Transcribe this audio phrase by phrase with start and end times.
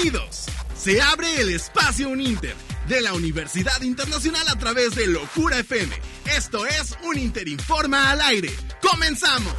[0.00, 0.46] Bienvenidos.
[0.76, 2.54] Se abre el espacio Uninter
[2.88, 5.92] de la Universidad Internacional a través de Locura FM.
[6.36, 8.50] Esto es un Interinforma al aire.
[8.80, 9.52] ¡Comenzamos!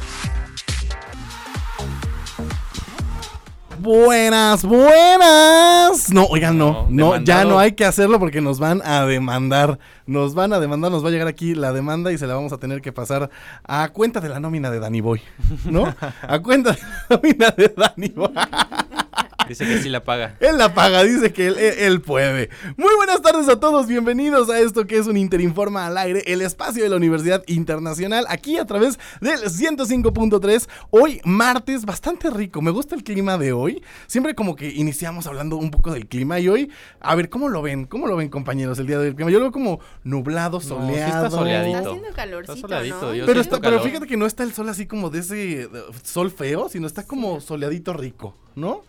[3.80, 6.10] Buenas, buenas.
[6.10, 9.78] No, oigan, no, no, ya no hay que hacerlo porque nos van a demandar.
[10.06, 12.52] Nos van a demandar, nos va a llegar aquí la demanda y se la vamos
[12.54, 13.28] a tener que pasar
[13.64, 15.20] a cuenta de la nómina de Danny Boy,
[15.64, 15.94] ¿no?
[16.22, 18.32] A cuenta de la nómina de Danny Boy.
[19.50, 20.36] Dice que sí la paga.
[20.38, 22.50] Él la paga, dice que él, puede.
[22.76, 26.40] Muy buenas tardes a todos, bienvenidos a esto que es un Interinforma al aire, el
[26.40, 30.68] espacio de la Universidad Internacional, aquí a través del 105.3.
[30.90, 33.82] Hoy martes, bastante rico, me gusta el clima de hoy.
[34.06, 37.60] Siempre como que iniciamos hablando un poco del clima y hoy, a ver, ¿cómo lo
[37.60, 37.86] ven?
[37.86, 39.32] ¿Cómo lo ven compañeros el día del clima?
[39.32, 41.26] Yo lo veo como nublado, soleado.
[41.26, 41.78] está soleadito.
[41.78, 45.10] Está haciendo calorcito, está soleadito, Pero, pero fíjate que no está el sol así como
[45.10, 45.68] de ese
[46.04, 48.84] sol feo, sino está como soleadito rico, ¿no?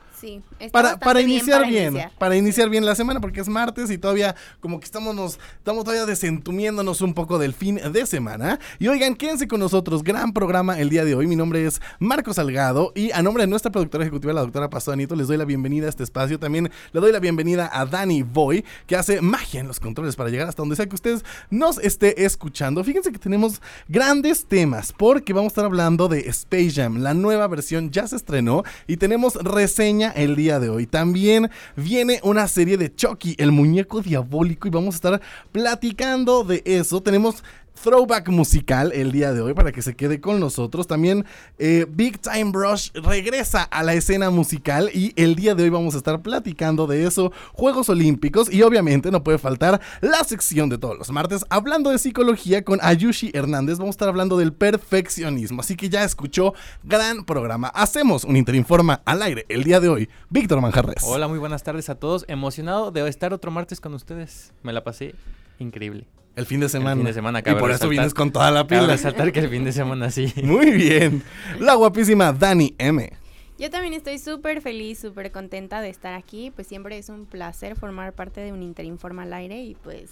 [0.71, 4.79] Para, para iniciar bien, para iniciar bien la semana, porque es martes y todavía como
[4.79, 8.59] que estamos, nos, estamos todavía desentumiéndonos un poco del fin de semana.
[8.79, 11.27] Y oigan, quédense con nosotros, gran programa el día de hoy.
[11.27, 14.91] Mi nombre es Marco Salgado y a nombre de nuestra productora ejecutiva, la doctora Pasto
[14.91, 16.39] Anito, les doy la bienvenida a este espacio.
[16.39, 20.29] También le doy la bienvenida a Dani Boy, que hace magia en los controles para
[20.29, 22.83] llegar hasta donde sea que ustedes nos esté escuchando.
[22.83, 27.47] Fíjense que tenemos grandes temas, porque vamos a estar hablando de Space Jam, la nueva
[27.47, 30.85] versión ya se estrenó y tenemos reseña el día de hoy.
[30.87, 36.61] También viene una serie de Chucky, el muñeco diabólico, y vamos a estar platicando de
[36.65, 37.01] eso.
[37.01, 37.43] Tenemos
[37.81, 40.87] throwback musical el día de hoy para que se quede con nosotros.
[40.87, 41.25] También
[41.57, 45.95] eh, Big Time Brush regresa a la escena musical y el día de hoy vamos
[45.95, 50.77] a estar platicando de eso, Juegos Olímpicos y obviamente no puede faltar la sección de
[50.77, 53.77] todos los martes hablando de psicología con Ayushi Hernández.
[53.77, 57.69] Vamos a estar hablando del perfeccionismo, así que ya escuchó gran programa.
[57.69, 60.09] Hacemos un Interinforma al aire el día de hoy.
[60.29, 61.03] Víctor Manjarres.
[61.03, 62.25] Hola, muy buenas tardes a todos.
[62.27, 64.53] Emocionado de estar otro martes con ustedes.
[64.63, 65.15] Me la pasé
[65.59, 66.07] increíble.
[66.35, 66.93] El fin de semana.
[66.93, 68.87] El fin de semana, Y por eso vienes con toda la pila.
[68.87, 70.33] resaltar que el fin de semana sí.
[70.43, 71.23] Muy bien.
[71.59, 73.11] La guapísima Dani M.
[73.59, 76.51] Yo también estoy súper feliz, súper contenta de estar aquí.
[76.51, 80.11] Pues siempre es un placer formar parte de un Interinforma al aire y pues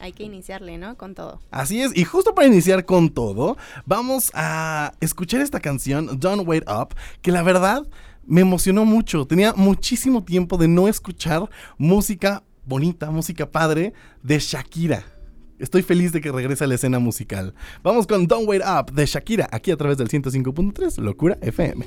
[0.00, 0.96] hay que iniciarle, ¿no?
[0.96, 1.40] Con todo.
[1.50, 6.64] Así es, y justo para iniciar con todo, vamos a escuchar esta canción, Don't Wait
[6.68, 7.86] Up, que la verdad
[8.26, 9.26] me emocionó mucho.
[9.26, 11.48] Tenía muchísimo tiempo de no escuchar
[11.78, 13.92] música bonita, música padre
[14.22, 15.02] de Shakira.
[15.58, 17.52] Estoy feliz de que regrese a la escena musical.
[17.82, 21.84] Vamos con Don't Wait Up de Shakira, aquí a través del 105.3 Locura FM.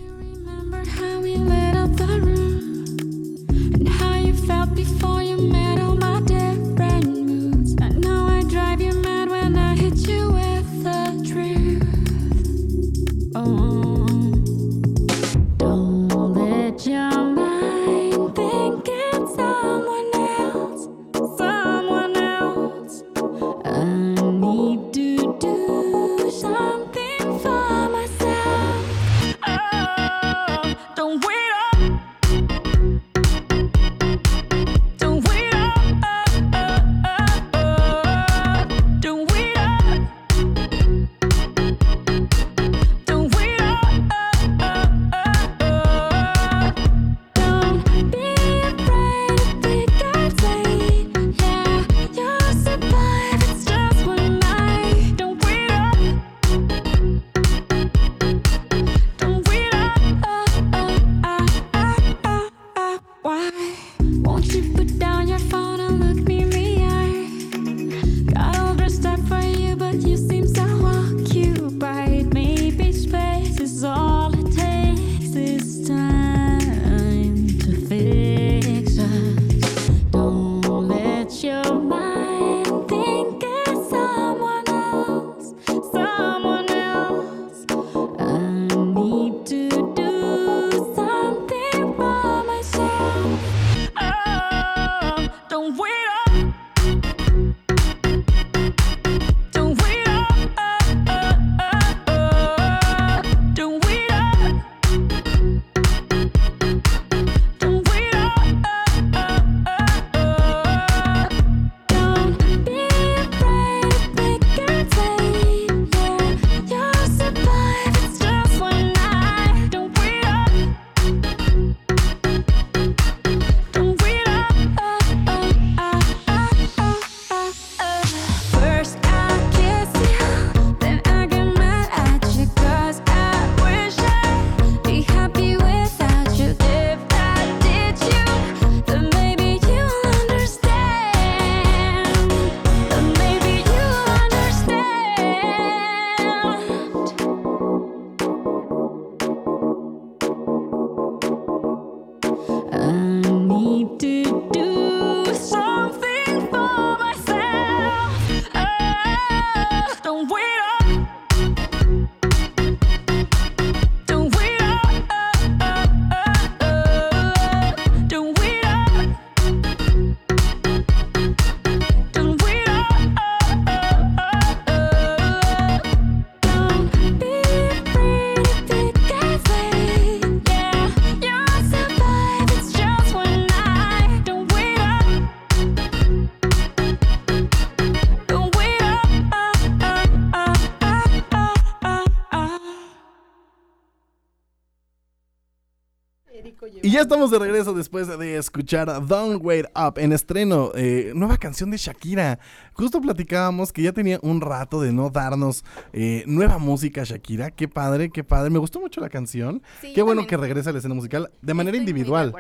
[197.04, 201.76] Estamos de regreso después de escuchar Don't Wait Up en estreno, eh, nueva canción de
[201.76, 202.40] Shakira.
[202.72, 207.52] Justo platicábamos que ya tenía un rato de no darnos eh, nueva música Shakira.
[207.52, 208.52] Qué padre, qué padre.
[208.52, 209.62] Me gustó mucho la canción.
[209.82, 212.34] qué bueno que regresa a la escena musical de manera individual.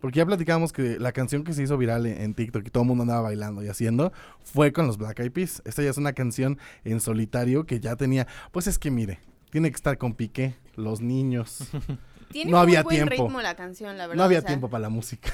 [0.00, 2.88] Porque ya platicábamos que la canción que se hizo viral en, TikTok y todo el
[2.88, 5.60] mundo andaba bailando y haciendo fue con los Black Eyed Peas.
[5.66, 8.26] Esta ya es una canción en solitario que ya tenía.
[8.50, 9.20] Pues es que mire,
[9.50, 11.68] tiene que estar con Piqué, los niños.
[12.30, 13.24] Tiene no había buen tiempo.
[13.24, 14.16] ritmo la canción, la verdad.
[14.18, 15.30] No había tiempo para la música.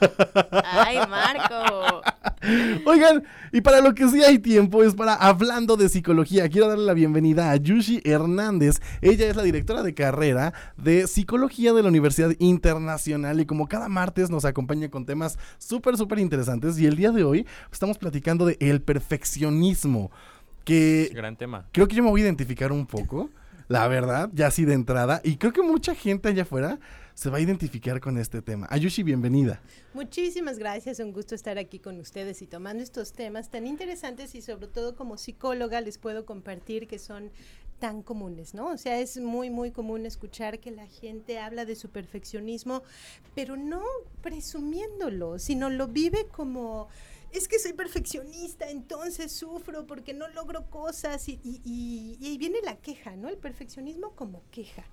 [0.64, 2.02] Ay, Marco.
[2.86, 3.22] Oigan,
[3.52, 6.48] y para lo que sí hay tiempo es para hablando de psicología.
[6.48, 8.80] Quiero darle la bienvenida a Yushi Hernández.
[9.02, 13.88] Ella es la directora de carrera de psicología de la Universidad Internacional y como cada
[13.88, 16.78] martes nos acompaña con temas súper, súper interesantes.
[16.78, 20.10] Y el día de hoy estamos platicando de el perfeccionismo.
[20.64, 21.66] Que gran tema.
[21.72, 23.30] Creo que yo me voy a identificar un poco
[23.70, 25.20] la verdad, ya así de entrada.
[25.22, 26.80] Y creo que mucha gente allá afuera
[27.14, 28.66] se va a identificar con este tema.
[28.68, 29.62] Ayushi, bienvenida.
[29.94, 34.42] Muchísimas gracias, un gusto estar aquí con ustedes y tomando estos temas tan interesantes y
[34.42, 37.30] sobre todo como psicóloga les puedo compartir que son
[37.78, 38.72] tan comunes, ¿no?
[38.72, 42.82] O sea, es muy, muy común escuchar que la gente habla de su perfeccionismo,
[43.36, 43.82] pero no
[44.20, 46.88] presumiéndolo, sino lo vive como
[47.32, 52.76] es que soy perfeccionista, entonces sufro porque no logro cosas y, y, ahí viene la
[52.76, 53.28] queja, ¿no?
[53.28, 54.84] El perfeccionismo como queja.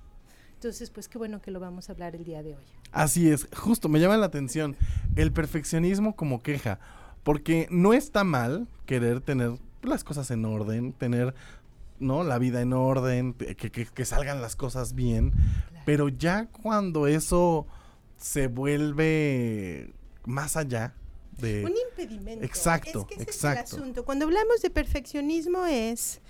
[0.54, 2.63] Entonces, pues qué bueno que lo vamos a hablar el día de hoy.
[2.92, 4.75] Así es, justo, me llama la atención
[5.16, 6.80] el perfeccionismo como queja,
[7.24, 9.51] porque no está mal querer tener
[9.83, 11.36] las cosas en orden, tener
[12.00, 12.24] ¿no?
[12.24, 15.33] La vida en orden, que, que, salgan las cosas bien.
[15.86, 17.66] Pero ya cuando eso
[18.18, 19.94] se vuelve
[20.25, 20.94] más allá,
[21.42, 22.45] un impedimento.
[22.45, 23.75] Exacto, es exacto.
[23.75, 24.06] el asunto.
[24.06, 26.22] Cuando hablamos de perfeccionismo es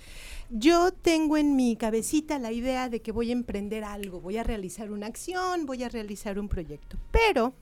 [0.49, 4.43] yo tengo en mi cabecita la idea de que voy a emprender algo, voy a
[4.43, 6.97] realizar una acción, voy a realizar un proyecto.
[7.11, 7.53] Pero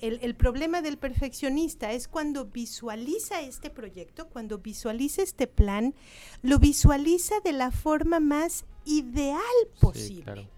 [0.00, 5.94] el, el, problema del perfeccionista es cuando visualiza este proyecto, cuando visualiza este plan,
[6.42, 9.40] lo visualiza de la forma más ideal
[9.80, 10.48] posible.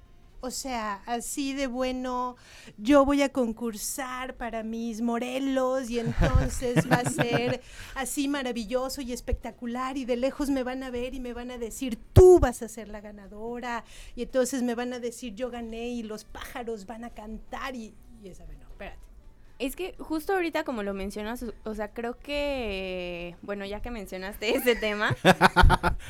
[0.45, 2.37] O sea, así de bueno,
[2.77, 7.63] yo voy a concursar para mis Morelos y entonces va a ser
[7.95, 11.57] así maravilloso y espectacular y de lejos me van a ver y me van a
[11.57, 15.89] decir, tú vas a ser la ganadora y entonces me van a decir, yo gané
[15.89, 19.14] y los pájaros van a cantar y, y esa, bueno, espérate.
[19.59, 24.51] Es que justo ahorita como lo mencionas, o sea, creo que, bueno, ya que mencionaste
[24.57, 25.17] ese tema,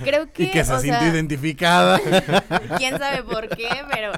[0.03, 0.45] creo que...
[0.45, 2.01] Y que se siente identificada.
[2.79, 4.13] Quién sabe por qué, pero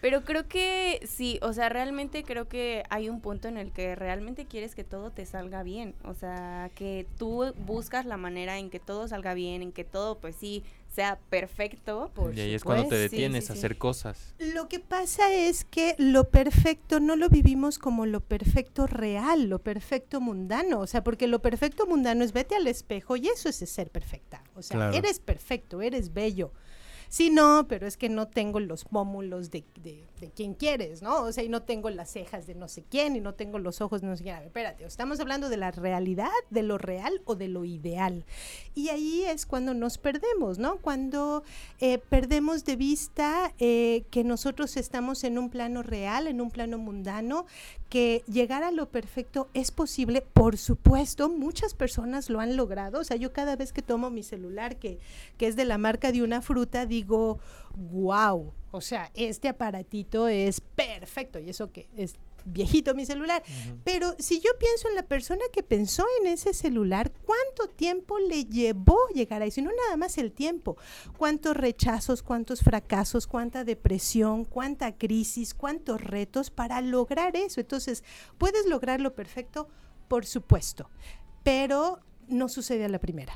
[0.00, 3.96] pero creo que sí, o sea, realmente creo que hay un punto en el que
[3.96, 8.70] realmente quieres que todo te salga bien, o sea, que tú buscas la manera en
[8.70, 10.62] que todo salga bien, en que todo pues sí
[10.94, 12.10] sea perfecto.
[12.34, 14.34] y ahí es cuando te detienes a hacer cosas.
[14.38, 19.60] Lo que pasa es que lo perfecto no lo vivimos como lo perfecto real, lo
[19.60, 23.56] perfecto mundano, o sea, porque lo perfecto mundano es vete al espejo y eso es
[23.56, 26.52] ser perfecta, o sea, eres perfecto, eres bello
[27.08, 31.22] sí, no, pero es que no tengo los pómulos de, de, de, quien quieres, ¿no?
[31.22, 33.80] O sea, y no tengo las cejas de no sé quién, y no tengo los
[33.80, 34.36] ojos de no sé quién.
[34.36, 38.24] A ver, espérate, estamos hablando de la realidad, de lo real o de lo ideal.
[38.74, 40.78] Y ahí es cuando nos perdemos, ¿no?
[40.78, 41.42] Cuando
[41.80, 46.78] eh, perdemos de vista eh, que nosotros estamos en un plano real, en un plano
[46.78, 47.46] mundano,
[47.88, 53.04] que llegar a lo perfecto es posible, por supuesto, muchas personas lo han logrado, o
[53.04, 54.98] sea, yo cada vez que tomo mi celular, que,
[55.36, 57.38] que es de la marca de una fruta, digo,
[57.74, 62.16] wow, o sea, este aparatito es perfecto, y eso que es
[62.52, 63.42] viejito mi celular.
[63.84, 68.44] Pero si yo pienso en la persona que pensó en ese celular, ¿cuánto tiempo le
[68.44, 69.50] llevó llegar ahí?
[69.50, 70.76] Si no nada más el tiempo.
[71.16, 77.60] ¿Cuántos rechazos, cuántos fracasos, cuánta depresión, cuánta crisis, cuántos retos para lograr eso?
[77.60, 78.04] Entonces,
[78.38, 79.68] ¿puedes lograrlo perfecto?
[80.08, 80.90] Por supuesto.
[81.42, 83.34] Pero no sucede a la primera.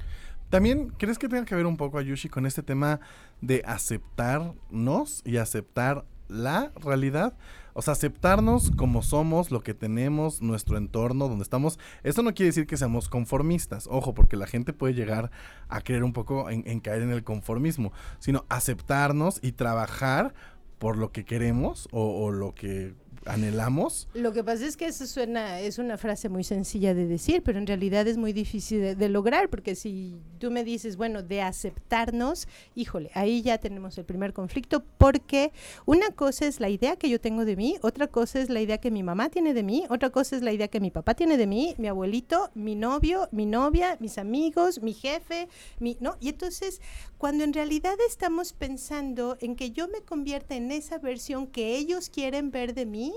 [0.52, 3.00] También, ¿crees que tenga que ver un poco, Ayushi, con este tema
[3.40, 7.34] de aceptarnos y aceptar la realidad?
[7.74, 11.78] O sea, aceptarnos como somos, lo que tenemos, nuestro entorno, donde estamos.
[12.02, 15.30] Eso no quiere decir que seamos conformistas, ojo, porque la gente puede llegar
[15.68, 20.34] a creer un poco en, caer en el conformismo, sino aceptarnos y trabajar
[20.78, 22.94] por lo que queremos o, o lo que
[23.26, 24.08] anhelamos.
[24.14, 27.58] Lo que pasa es que eso suena, es una frase muy sencilla de decir, pero
[27.58, 32.48] en realidad es muy difícil de, lograr, porque si tú me dices, bueno, de aceptarnos,
[32.74, 35.52] híjole, ahí ya tenemos el primer conflicto, porque
[35.84, 38.78] una cosa es la idea que yo tengo de mí, otra cosa es la idea
[38.78, 41.36] que mi mamá tiene de mí, otra cosa es la idea que mi papá tiene
[41.36, 45.48] de mí, mi abuelito, mi novio, mi novia, mis amigos, mi jefe,
[45.78, 46.16] mi, ¿no?
[46.20, 46.80] Y entonces,
[47.18, 52.08] cuando en realidad estamos pensando en que yo me convierta en esa versión que ellos
[52.08, 53.11] quieren ver de mí,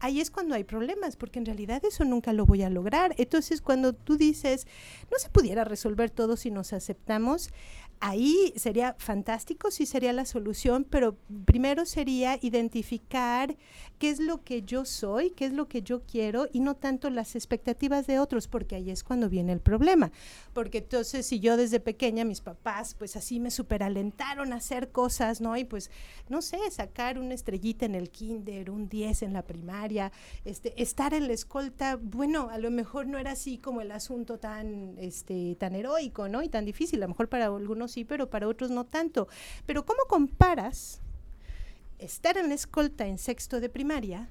[0.00, 3.14] ahí es cuando hay problemas, porque en realidad eso nunca lo voy a lograr.
[3.18, 4.66] Entonces, cuando tú dices,
[5.10, 7.50] no se pudiera resolver todo si nos aceptamos,
[8.00, 13.56] ahí sería fantástico, sí sería la solución, pero primero sería identificar
[13.98, 17.10] qué es lo que yo soy, qué es lo que yo quiero y no tanto
[17.10, 20.10] las expectativas de otros, porque ahí es cuando viene el problema.
[20.54, 25.42] Porque entonces si yo desde pequeña, mis papás, pues así me superalentaron a hacer cosas,
[25.42, 25.56] ¿no?
[25.58, 25.90] Y pues,
[26.30, 30.10] no sé, sacar una estrellita en el kinder, un 10 en la primaria,
[30.46, 34.38] este, estar en la escolta, bueno, a lo mejor no era así como el asunto
[34.38, 36.42] tan, este, tan heroico, ¿no?
[36.42, 39.28] Y tan difícil, a lo mejor para algunos sí, pero para otros no tanto.
[39.66, 41.00] Pero ¿cómo comparas
[42.00, 44.28] estar en la escolta en sexto de primaria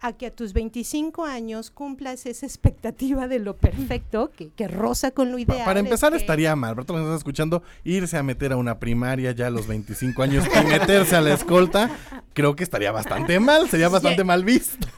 [0.00, 5.12] a que a tus 25 años cumplas esa expectativa de lo perfecto que, que roza
[5.12, 5.64] con lo ideal.
[5.64, 9.46] Para empezar estaría mal, Roberto nos está escuchando, irse a meter a una primaria ya
[9.46, 11.90] a los 25 años y meterse a la escolta,
[12.32, 14.88] creo que estaría bastante mal, sería bastante mal visto.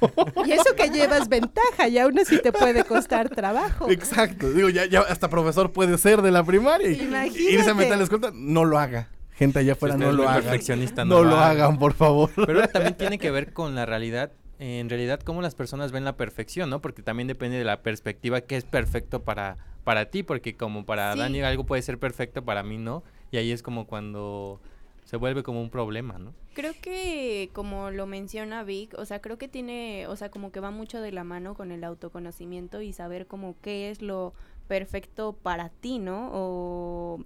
[0.47, 3.91] Y eso que llevas ventaja y aún así te puede costar trabajo.
[3.91, 7.03] Exacto, digo, ya, ya hasta profesor puede ser de la primaria y
[7.51, 10.61] irse a meter a la escolta, no lo haga gente allá afuera no lo hagan.
[11.07, 12.31] No, lo hagan, por favor.
[12.35, 14.33] Pero también tiene que ver con la realidad.
[14.59, 16.81] En realidad, cómo las personas ven la perfección, ¿no?
[16.81, 21.15] Porque también depende de la perspectiva que es perfecto para, para ti, porque como para
[21.17, 23.03] Dani algo puede ser perfecto, para mí no.
[23.33, 24.61] Y ahí es como cuando
[25.05, 26.33] se vuelve como un problema, ¿no?
[26.55, 30.61] Creo que como lo menciona Vic, o sea, creo que tiene, o sea, como que
[30.61, 34.35] va mucho de la mano con el autoconocimiento y saber como qué es lo
[34.69, 36.31] perfecto para ti, ¿no?
[36.33, 37.25] O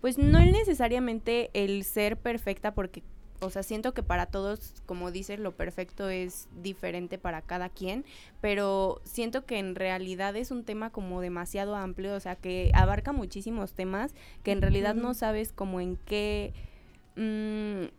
[0.00, 3.02] pues no es necesariamente el ser perfecta porque
[3.40, 8.04] o sea, siento que para todos, como dices, lo perfecto es diferente para cada quien,
[8.40, 13.12] pero siento que en realidad es un tema como demasiado amplio, o sea, que abarca
[13.12, 14.12] muchísimos temas
[14.42, 16.52] que en realidad no sabes como en qué...
[17.14, 17.90] Mm,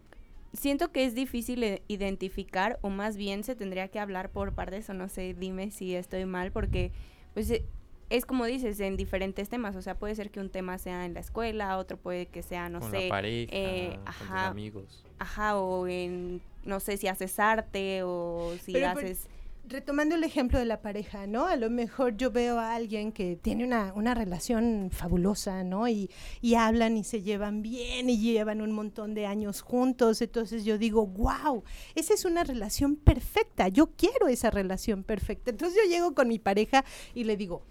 [0.53, 4.89] siento que es difícil e, identificar o más bien se tendría que hablar por partes
[4.89, 6.91] o no sé, dime si estoy mal porque
[7.33, 7.63] pues eh,
[8.09, 9.75] es como dices, en diferentes temas.
[9.75, 12.69] O sea, puede ser que un tema sea en la escuela, otro puede que sea,
[12.69, 13.07] no sé.
[13.09, 15.05] pareja, eh, ajá, amigos.
[15.19, 19.27] Ajá, o en, no sé, si haces arte o si haces.
[19.67, 21.45] retomando el ejemplo de la pareja, ¿no?
[21.45, 25.87] A lo mejor yo veo a alguien que tiene una, una relación fabulosa, ¿no?
[25.87, 26.09] Y,
[26.41, 30.23] y, hablan y se llevan bien y llevan un montón de años juntos.
[30.23, 31.63] Entonces yo digo, wow,
[31.93, 33.67] esa es una relación perfecta.
[33.67, 35.51] Yo quiero esa relación perfecta.
[35.51, 37.61] Entonces yo llego con mi pareja y le digo,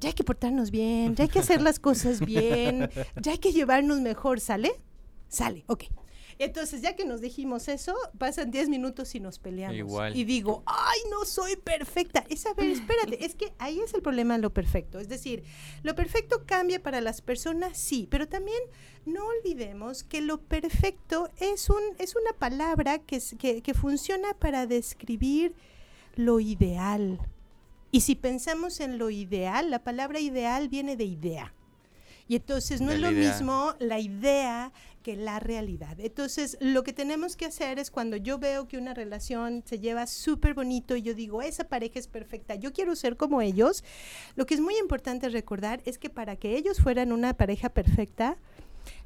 [0.00, 2.90] ya hay que portarnos bien, ya hay que hacer las cosas bien,
[3.20, 4.72] ya hay que llevarnos mejor, ¿sale?
[5.28, 5.84] Sale, ok.
[6.40, 9.76] Entonces, ya que nos dijimos eso, pasan 10 minutos y nos peleamos.
[9.76, 10.16] Igual.
[10.16, 12.24] Y digo, ay, no soy perfecta.
[12.30, 14.98] Es a ver, espérate, es que ahí es el problema de lo perfecto.
[14.98, 15.44] Es decir,
[15.82, 18.58] lo perfecto cambia para las personas, sí, pero también
[19.04, 24.66] no olvidemos que lo perfecto es, un, es una palabra que, que, que funciona para
[24.66, 25.54] describir
[26.16, 27.20] lo ideal,
[27.92, 31.54] y si pensamos en lo ideal, la palabra ideal viene de idea.
[32.28, 35.98] Y entonces no es lo mismo la idea que la realidad.
[35.98, 40.06] Entonces, lo que tenemos que hacer es cuando yo veo que una relación se lleva
[40.06, 43.82] súper bonito y yo digo, esa pareja es perfecta, yo quiero ser como ellos,
[44.36, 48.36] lo que es muy importante recordar es que para que ellos fueran una pareja perfecta,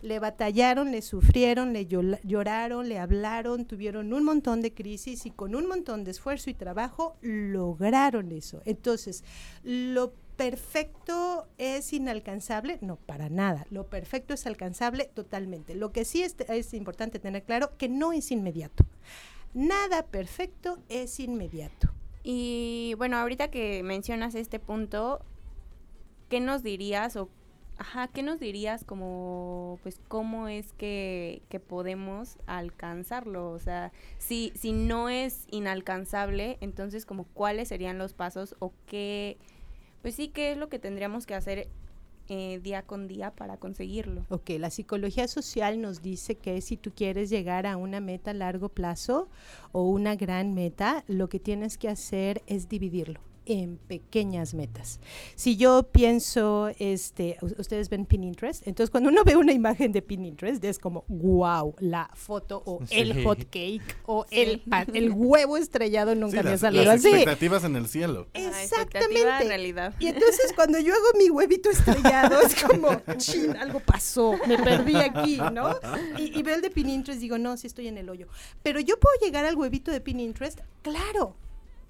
[0.03, 5.55] le batallaron, le sufrieron, le lloraron, le hablaron, tuvieron un montón de crisis y con
[5.55, 8.63] un montón de esfuerzo y trabajo lograron eso.
[8.65, 9.25] Entonces,
[9.63, 13.67] lo perfecto es inalcanzable, no, para nada.
[13.71, 15.75] Lo perfecto es alcanzable totalmente.
[15.75, 18.85] Lo que sí es, importante tener claro que no es inmediato.
[19.55, 21.91] Nada perfecto es inmediato.
[22.23, 25.21] Y bueno, ahorita que mencionas este punto,
[26.29, 27.29] ¿qué nos dirías o
[27.77, 33.51] Ajá, ¿qué nos dirías como, pues, cómo es que, que, podemos alcanzarlo?
[33.51, 39.39] O sea, si, si no es inalcanzable, entonces, como, ¿cuáles serían los pasos o qué,
[40.03, 41.69] pues sí, qué es lo que tendríamos que hacer
[42.29, 44.25] eh, día con día para conseguirlo?
[44.29, 48.35] Ok, la psicología social nos dice que si tú quieres llegar a una meta a
[48.35, 49.29] largo plazo
[49.73, 55.01] o una gran meta, lo que tienes que hacer es dividirlo en pequeñas metas.
[55.35, 60.65] Si yo pienso, este, ustedes ven Pinterest, entonces cuando uno ve una imagen de Pinterest
[60.65, 66.43] es como, wow, la foto o el hot cake o el, el huevo estrellado nunca
[66.43, 68.29] me ha salido las expectativas en el cielo.
[68.35, 69.45] Exactamente.
[69.45, 69.95] realidad.
[69.99, 74.97] Y entonces cuando yo hago mi huevito estrellado es como, chin, algo pasó, me perdí
[74.97, 75.75] aquí, ¿no?
[76.19, 78.29] Y, y veo el de Pinterest digo, no, sí estoy en el hoyo.
[78.63, 81.37] Pero yo puedo llegar al huevito de Pinterest, claro,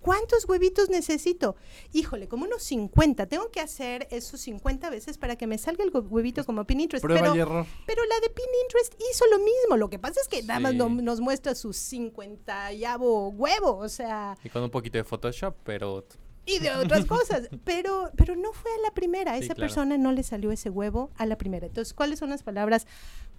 [0.05, 1.57] ¿Cuántos huevitos necesito?
[1.95, 3.25] Híjole, como unos 50.
[3.27, 7.03] Tengo que hacer esos 50 veces para que me salga el huevito como Pinterest.
[7.03, 7.67] Prueba pero, y error.
[7.87, 9.79] pero la de Pinterest hizo lo mismo.
[9.79, 14.37] Lo que pasa es que nada más nos muestra sus 50 yabo huevo, o sea...
[14.45, 16.05] Y con un poquito de Photoshop, pero
[16.47, 17.49] y de otras cosas.
[17.65, 19.33] Pero, pero no fue a la primera.
[19.33, 21.67] A esa persona no le salió ese huevo a la primera.
[21.67, 22.87] Entonces, ¿cuáles son las palabras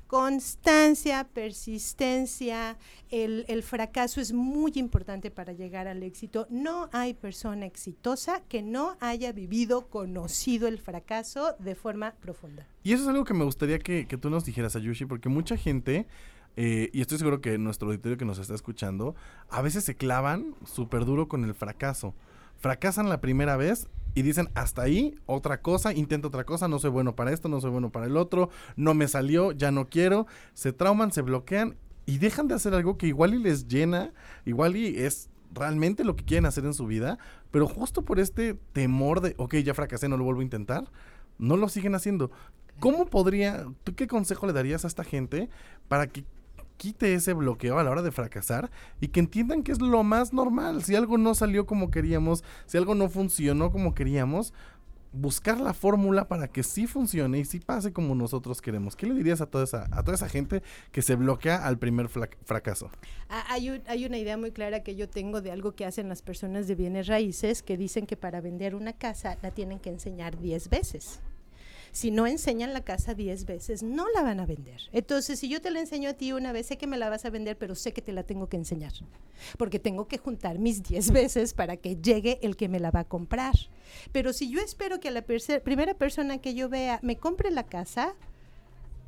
[0.07, 2.77] constancia, persistencia,
[3.09, 6.47] el, el, fracaso es muy importante para llegar al éxito.
[6.49, 12.67] No hay persona exitosa que no haya vivido, conocido el fracaso de forma profunda.
[12.83, 15.57] Y eso es algo que me gustaría que, que tú nos dijeras, Ayushi, porque mucha
[15.57, 16.07] gente...
[16.57, 19.13] Eh, y estoy seguro que nuestro auditorio que nos está escuchando,
[19.49, 22.15] a veces se clavan súper duro con el fracaso.
[22.57, 26.89] Fracasan la primera vez y dicen hasta ahí, otra cosa, intento otra cosa, no soy
[26.89, 30.25] bueno para esto, no soy bueno para el otro, no me salió, ya no quiero,
[30.53, 34.13] se trauman, se bloquean y dejan de hacer algo que igual y les llena,
[34.45, 37.17] igual y es realmente lo que quieren hacer en su vida,
[37.51, 40.89] pero justo por este temor de, ok, ya fracasé, no lo vuelvo a intentar,
[41.37, 42.31] no lo siguen haciendo.
[42.79, 45.49] ¿Cómo podría, tú qué consejo le darías a esta gente
[45.87, 46.25] para que
[46.77, 50.33] quite ese bloqueo a la hora de fracasar y que entiendan que es lo más
[50.33, 50.83] normal.
[50.83, 54.53] Si algo no salió como queríamos, si algo no funcionó como queríamos,
[55.15, 58.95] buscar la fórmula para que sí funcione y sí pase como nosotros queremos.
[58.95, 60.61] ¿Qué le dirías a toda esa, a toda esa gente
[60.91, 62.89] que se bloquea al primer fracaso?
[63.29, 66.21] Ah, hay, hay una idea muy clara que yo tengo de algo que hacen las
[66.21, 70.37] personas de bienes raíces que dicen que para vender una casa la tienen que enseñar
[70.37, 71.21] 10 veces
[71.95, 74.81] si no enseñan la casa 10 veces, no la van a vender.
[74.91, 77.23] Entonces, si yo te la enseño a ti una vez, sé que me la vas
[77.23, 78.91] a vender, pero sé que te la tengo que enseñar.
[79.57, 82.99] Porque tengo que juntar mis 10 veces para que llegue el que me la va
[82.99, 83.55] a comprar.
[84.11, 88.13] Pero si yo espero que la primera persona que yo vea me compre la casa,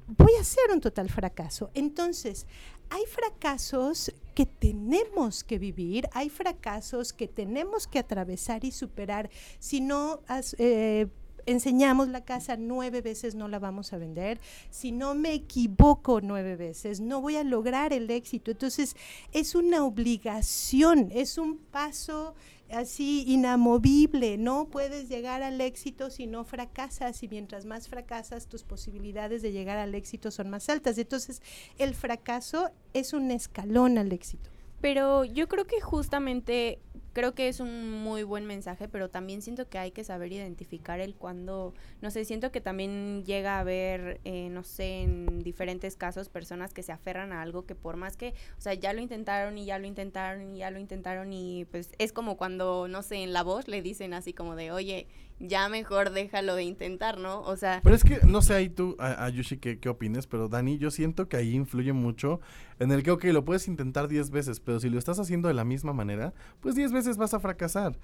[0.07, 1.69] voy a ser un total fracaso.
[1.73, 2.47] Entonces,
[2.89, 9.29] hay fracasos que tenemos que vivir, hay fracasos que tenemos que atravesar y superar.
[9.59, 10.21] Si no
[10.57, 11.07] eh,
[11.47, 14.39] enseñamos la casa nueve veces no la vamos a vender.
[14.69, 18.51] Si no me equivoco nueve veces, no voy a lograr el éxito.
[18.51, 18.95] Entonces,
[19.31, 22.35] es una obligación, es un paso
[22.69, 24.37] así inamovible.
[24.37, 29.51] No puedes llegar al éxito si no fracasas y mientras más fracasas, tus posibilidades de
[29.51, 30.97] llegar al éxito son más altas.
[30.97, 31.41] Entonces,
[31.77, 34.49] el fracaso es un escalón al éxito.
[34.81, 36.79] Pero yo creo que justamente
[37.17, 40.99] creo que es un muy buen mensaje, pero también siento que hay que saber identificar
[40.99, 45.95] el cuando, no sé, siento que también llega a haber, eh, no sé, en diferentes
[45.95, 49.01] casos personas que se aferran a algo que por más que, o sea, ya lo
[49.01, 53.01] intentaron y ya lo intentaron y ya lo intentaron y pues es como cuando, no
[53.01, 55.07] sé, en la voz le dicen así como de, oye,
[55.39, 57.41] ya mejor déjalo de intentar, ¿no?
[57.41, 57.81] O sea...
[57.83, 61.27] Pero es que, no sé ahí tú, Ayushi, ¿qué, qué opines, pero Dani, yo siento
[61.27, 62.39] que ahí influye mucho
[62.79, 65.53] en el que, ok, lo puedes intentar 10 veces, pero si lo estás haciendo de
[65.53, 67.97] la misma manera, pues 10 veces vas a fracasar.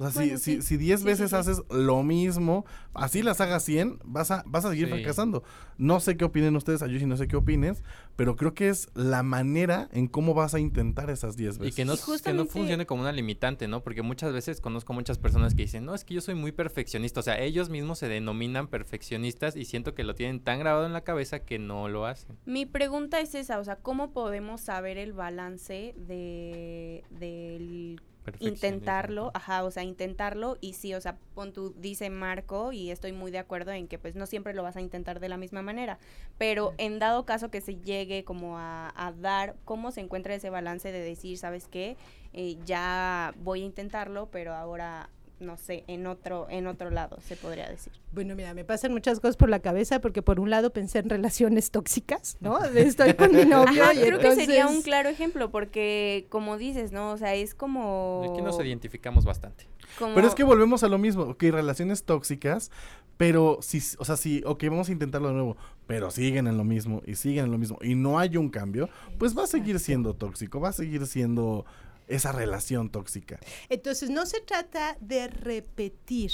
[0.00, 4.42] O sea, si, si, 10 veces haces lo mismo, así las hagas 100, vas a,
[4.46, 5.42] vas a seguir fracasando.
[5.76, 7.84] No sé qué opinen ustedes, Ayushi, no sé qué opines,
[8.16, 11.74] pero creo que es la manera en cómo vas a intentar esas 10 veces.
[11.74, 13.82] Y que no, que no funcione como una limitante, ¿no?
[13.82, 17.20] Porque muchas veces conozco muchas personas que dicen, no, es que yo soy muy perfeccionista.
[17.20, 20.94] O sea, ellos mismos se denominan perfeccionistas y siento que lo tienen tan grabado en
[20.94, 22.38] la cabeza que no lo hacen.
[22.46, 28.00] Mi pregunta es esa, o sea, ¿cómo podemos saber el balance de, del
[28.38, 33.12] intentarlo, ajá, o sea, intentarlo y sí, o sea, pon tú, dice Marco y estoy
[33.12, 35.62] muy de acuerdo en que pues no siempre lo vas a intentar de la misma
[35.62, 35.98] manera,
[36.38, 40.50] pero en dado caso que se llegue como a, a dar, ¿cómo se encuentra ese
[40.50, 41.96] balance de decir, sabes qué,
[42.32, 47.34] eh, ya voy a intentarlo, pero ahora no sé, en otro, en otro lado, se
[47.34, 47.92] podría decir.
[48.12, 51.08] Bueno, mira, me pasan muchas cosas por la cabeza porque por un lado pensé en
[51.08, 52.62] relaciones tóxicas, ¿no?
[52.74, 57.12] Estoy con mi novio y creo que sería un claro ejemplo porque como dices, ¿no?
[57.12, 59.66] O sea, es como Aquí nos identificamos bastante.
[59.98, 62.70] Pero es que volvemos a lo mismo, ok, relaciones tóxicas,
[63.16, 66.64] pero si, o sea, si, ok, vamos a intentarlo de nuevo, pero siguen en lo
[66.64, 69.78] mismo y siguen en lo mismo y no hay un cambio, pues va a seguir
[69.78, 71.64] siendo tóxico, va a seguir siendo
[72.10, 73.38] esa relación tóxica.
[73.68, 76.32] Entonces, no se trata de repetir,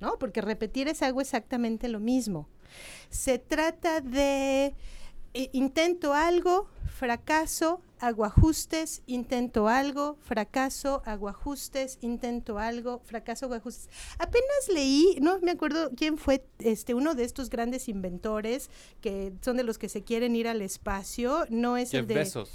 [0.00, 0.18] ¿no?
[0.18, 2.48] Porque repetir es algo exactamente lo mismo.
[3.10, 4.74] Se trata de
[5.34, 13.54] eh, intento algo, fracaso, hago ajustes, intento algo, fracaso, hago ajustes, intento algo, fracaso, hago
[13.54, 13.90] ajustes.
[14.18, 19.58] Apenas leí, no me acuerdo quién fue este uno de estos grandes inventores que son
[19.58, 22.50] de los que se quieren ir al espacio, no es el de besos.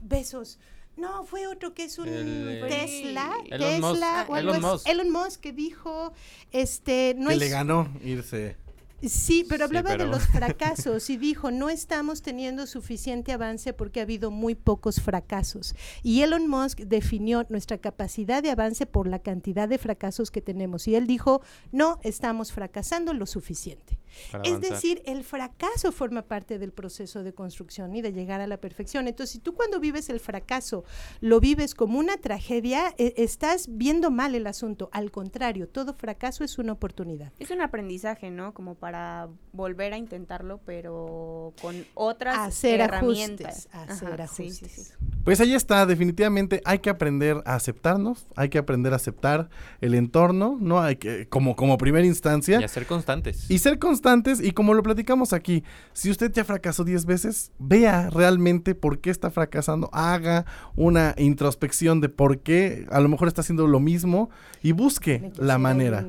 [0.00, 0.58] Besos.
[0.98, 4.38] No, fue otro que es un Tesla, Elon Tesla, Musk.
[4.38, 4.88] Elon, Musk.
[4.88, 6.12] Elon Musk que dijo,
[6.50, 8.56] este, no que le ganó irse.
[9.00, 14.02] Sí, pero hablaba de los fracasos y dijo, no estamos teniendo suficiente avance porque ha
[14.02, 15.76] habido muy pocos fracasos.
[16.02, 20.88] Y Elon Musk definió nuestra capacidad de avance por la cantidad de fracasos que tenemos.
[20.88, 23.98] Y él dijo, no estamos fracasando lo suficiente.
[24.44, 28.58] Es decir, el fracaso forma parte del proceso de construcción y de llegar a la
[28.58, 29.08] perfección.
[29.08, 30.84] Entonces, si tú cuando vives el fracaso
[31.20, 34.88] lo vives como una tragedia, e, estás viendo mal el asunto.
[34.92, 37.32] Al contrario, todo fracaso es una oportunidad.
[37.38, 38.54] Es un aprendizaje, ¿no?
[38.54, 43.68] Como para volver a intentarlo, pero con otras hacer herramientas.
[43.72, 44.94] hacer ajustes.
[45.24, 49.94] Pues ahí está, definitivamente hay que aprender a aceptarnos, hay que aprender a aceptar el
[49.94, 50.80] entorno, ¿no?
[50.80, 52.60] Hay que, como, como primera instancia.
[52.60, 53.50] Y a ser constantes.
[53.50, 53.97] Y ser constantes,
[54.40, 59.10] y como lo platicamos aquí, si usted ya fracasó 10 veces, vea realmente por qué
[59.10, 60.44] está fracasando, haga
[60.76, 64.30] una introspección de por qué a lo mejor está haciendo lo mismo
[64.62, 66.06] y busque la manera.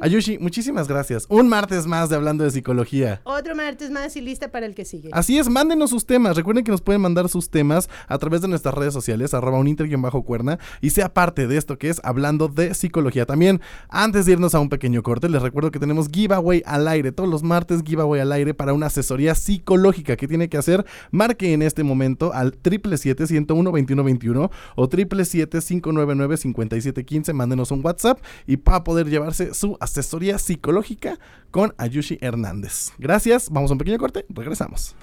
[0.00, 1.26] Ayushi, muchísimas gracias.
[1.28, 3.20] Un martes más de Hablando de Psicología.
[3.24, 5.10] Otro martes más y lista para el que sigue.
[5.12, 6.36] Así es, mándenos sus temas.
[6.36, 10.02] Recuerden que nos pueden mandar sus temas a través de nuestras redes sociales, arroba un
[10.02, 13.26] bajo cuerna, y sea parte de esto que es Hablando de Psicología.
[13.26, 17.12] También, antes de irnos a un pequeño corte, les recuerdo que tenemos giveaway al aire.
[17.12, 20.16] Todos los martes giveaway al aire para una asesoría psicológica.
[20.16, 20.84] que tiene que hacer?
[21.10, 27.32] Marque en este momento al 777-101-2121 o 777-599-5715.
[27.32, 31.20] Mándenos un WhatsApp y para poder llevarse su asesoría psicológica
[31.52, 32.90] con Ayushi Hernández.
[32.98, 34.96] Gracias, vamos a un pequeño corte, regresamos.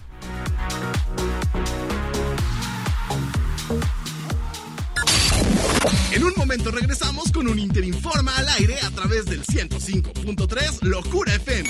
[6.12, 11.69] En un momento regresamos con un Interinforma al aire a través del 105.3 Locura FM.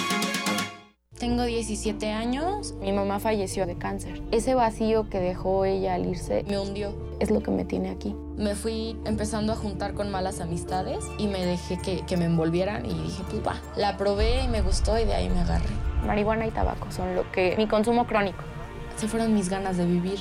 [1.20, 4.22] Tengo 17 años, mi mamá falleció de cáncer.
[4.30, 8.16] Ese vacío que dejó ella al irse me hundió, es lo que me tiene aquí.
[8.36, 12.86] Me fui empezando a juntar con malas amistades y me dejé que, que me envolvieran
[12.86, 13.56] y dije, pues va.
[13.76, 15.66] La probé y me gustó y de ahí me agarré.
[16.06, 17.56] Marihuana y tabaco son lo que...
[17.58, 18.44] mi consumo crónico.
[18.98, 20.20] Se fueron mis ganas de vivir.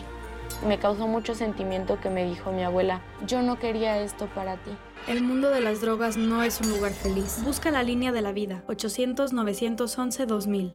[0.67, 4.71] Me causó mucho sentimiento que me dijo mi abuela, yo no quería esto para ti.
[5.07, 7.39] El mundo de las drogas no es un lugar feliz.
[7.45, 10.75] Busca la línea de la vida, 800-911-2000.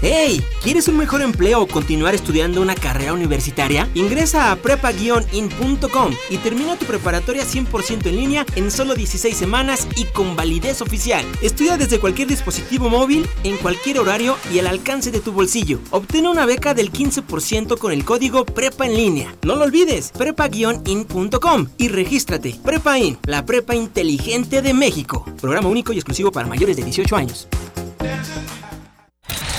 [0.00, 0.44] ¡Hey!
[0.62, 3.88] ¿Quieres un mejor empleo o continuar estudiando una carrera universitaria?
[3.94, 10.04] Ingresa a prepa-in.com y termina tu preparatoria 100% en línea en solo 16 semanas y
[10.04, 11.24] con validez oficial.
[11.42, 15.80] Estudia desde cualquier dispositivo móvil, en cualquier horario y al alcance de tu bolsillo.
[15.90, 19.34] Obtén una beca del 15% con el código PREPA en línea.
[19.42, 22.54] No lo olvides, prepa-in.com y regístrate.
[22.64, 25.24] Prepa In, la prepa inteligente de México.
[25.40, 27.48] Programa único y exclusivo para mayores de 18 años.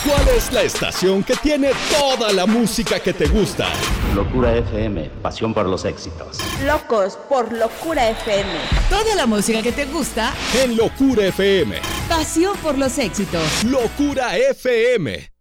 [0.05, 3.67] ¿Cuál es la estación que tiene toda la música que te gusta?
[4.15, 6.37] Locura FM, pasión por los éxitos.
[6.65, 8.49] Locos por Locura FM.
[8.89, 10.33] Toda la música que te gusta
[10.63, 11.79] en Locura FM.
[12.07, 13.43] Pasión por los éxitos.
[13.65, 15.31] Locura FM.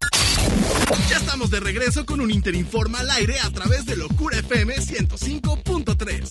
[1.08, 6.28] Ya estamos de regreso con un Interinforma al aire a través de Locura FM 105.3.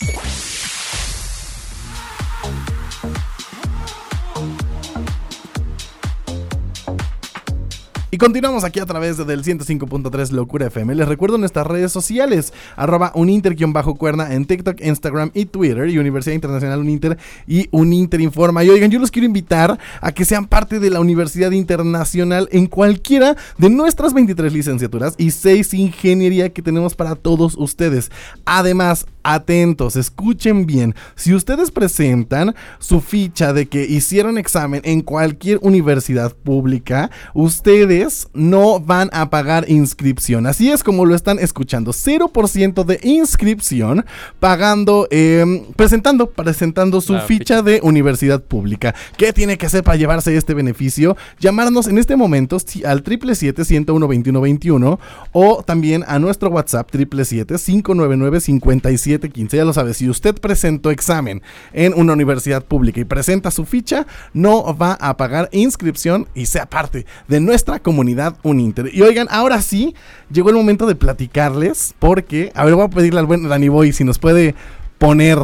[8.10, 10.96] Y continuamos aquí a través del 105.3 Locura FM.
[10.96, 16.80] Les recuerdo nuestras redes sociales, arroba uninter-cuerna en TikTok, Instagram y Twitter, y Universidad Internacional
[16.80, 17.18] Uninter
[17.48, 18.64] y Uninter Informa.
[18.64, 22.68] Y oigan, yo los quiero invitar a que sean parte de la Universidad Internacional en
[22.68, 28.10] cualquiera de nuestras 23 licenciaturas y 6 ingeniería que tenemos para todos ustedes.
[28.46, 30.96] Además, atentos, escuchen bien.
[31.16, 38.28] Si ustedes presentan su ficha de que hicieron examen en cualquier universidad pública, ustedes ustedes
[38.34, 40.46] no van a pagar inscripción.
[40.46, 41.92] Así es como lo están escuchando.
[41.92, 44.06] 0% de inscripción
[44.40, 48.94] pagando, em, presentando, presentando su ficha, de universidad pública.
[49.18, 51.18] ¿Qué tiene que hacer para llevarse este beneficio?
[51.40, 55.00] Llamarnos en este momento al 777-101-2121
[55.32, 59.58] o también a nuestro WhatsApp 777-599-5715.
[59.58, 61.42] Ya lo sabe, si usted presentó examen
[61.74, 66.68] en una universidad pública y presenta su ficha, no va a pagar inscripción y sea
[66.68, 68.90] parte de nuestra comunidad Uninter.
[68.94, 69.96] Y oigan, ahora sí,
[70.30, 73.94] llegó el momento de platicarles porque, a ver, voy a pedirle al buen Dani Boy
[73.94, 74.56] si nos puede
[74.98, 75.40] poner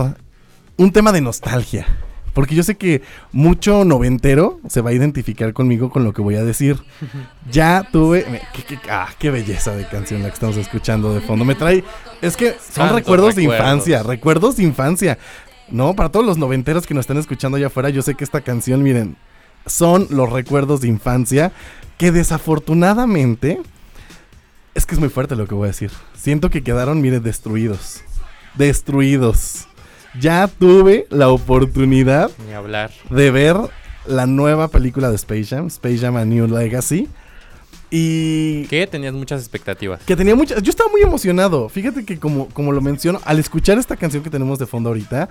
[0.75, 1.87] un tema de nostalgia.
[2.33, 3.01] Porque yo sé que
[3.31, 6.75] mucho noventero se va a identificar conmigo con lo que voy a decir.
[7.49, 8.25] Ya tuve.
[8.67, 11.45] Qué, ah, qué belleza de canción la que estamos escuchando de fondo.
[11.45, 11.81] Me trae.
[12.21, 14.03] Es que son recuerdos, de infancia.
[14.03, 15.17] Recuerdos de infancia.
[15.69, 18.41] No, para todos los noventeros que nos están escuchando allá afuera, yo sé que esta
[18.41, 19.15] canción, miren,
[19.65, 21.51] son los recuerdos de infancia
[21.97, 23.61] que desafortunadamente.
[24.75, 25.91] Es que es muy fuerte lo que voy a decir.
[26.15, 28.01] Siento que quedaron, miren, destruidos.
[28.55, 29.67] Destruidos
[30.19, 32.31] ya tuve la oportunidad
[33.09, 33.57] de ver
[34.05, 37.07] la nueva película de Space Jam, Space Jam A New Legacy.
[37.89, 38.65] Y.
[38.67, 40.01] Que tenías muchas expectativas.
[40.01, 40.61] Que tenía muchas.
[40.63, 41.69] Yo estaba muy emocionado.
[41.69, 45.29] Fíjate que, como, como lo menciono, al escuchar esta canción que tenemos de fondo ahorita,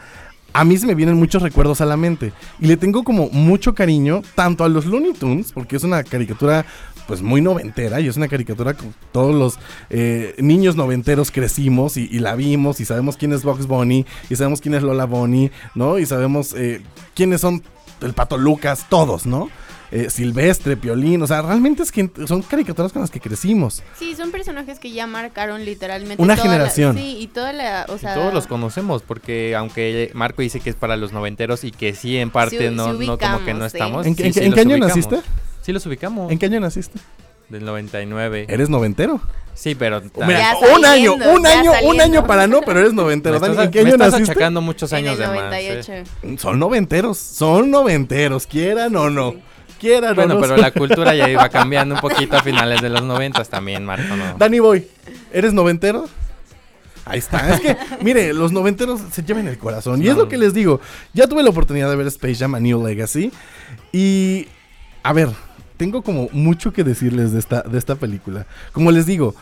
[0.52, 2.32] a mí se me vienen muchos recuerdos a la mente.
[2.60, 6.64] Y le tengo como mucho cariño, tanto a los Looney Tunes, porque es una caricatura
[7.06, 9.58] pues muy noventera y es una caricatura que todos los
[9.90, 14.60] eh, niños noventeros crecimos y, la vimos y sabemos quién es Box Bunny y sabemos
[14.60, 15.98] quién es Lola Bunny, ¿no?
[15.98, 16.80] Y sabemos eh,
[17.14, 17.62] quiénes son
[18.00, 19.50] el Pato Lucas, todos, ¿no?
[19.94, 23.82] Eh, Silvestre, Piolín, o sea, realmente es que son caricaturas con las que crecimos.
[23.98, 26.96] Sí, son personajes que ya marcaron literalmente una generación.
[26.96, 30.76] sí, y toda la, o sea, todos los conocemos porque aunque Marco dice que es
[30.76, 34.06] para los noventeros y que sí en parte no, no como que no estamos.
[34.06, 35.20] ¿En, qué año naciste?
[35.60, 36.32] Sí los ubicamos.
[36.32, 36.98] ¿En qué año naciste?
[37.50, 38.46] Del 99.
[38.48, 39.20] ¿Eres noventero?
[39.52, 43.44] Sí, pero Mira, un año, un año, un año para no, pero eres noventero.
[43.44, 44.22] ¿en qué año naciste?
[44.22, 46.40] achacando muchos años de más.
[46.40, 49.51] Son noventeros, son noventeros, quieran o no.
[49.82, 50.40] Quieran bueno, no.
[50.40, 54.14] pero la cultura ya iba cambiando un poquito a finales de los noventas también, Marco.
[54.14, 54.36] ¿no?
[54.38, 54.86] Danny Boy,
[55.32, 56.08] ¿eres noventero?
[57.04, 57.52] Ahí está.
[57.52, 60.00] Es que, mire, los noventeros se llevan el corazón.
[60.00, 60.80] Y es lo que les digo.
[61.14, 63.32] Ya tuve la oportunidad de ver Space Jam a New Legacy.
[63.90, 64.46] Y,
[65.02, 65.30] a ver,
[65.78, 68.46] tengo como mucho que decirles de esta, de esta película.
[68.70, 69.34] Como les digo,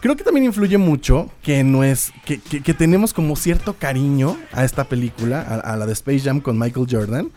[0.00, 4.64] creo que también influye mucho que no es que, que, tenemos como cierto cariño a
[4.64, 7.30] esta película, a, la de Space Jam con Michael Jordan,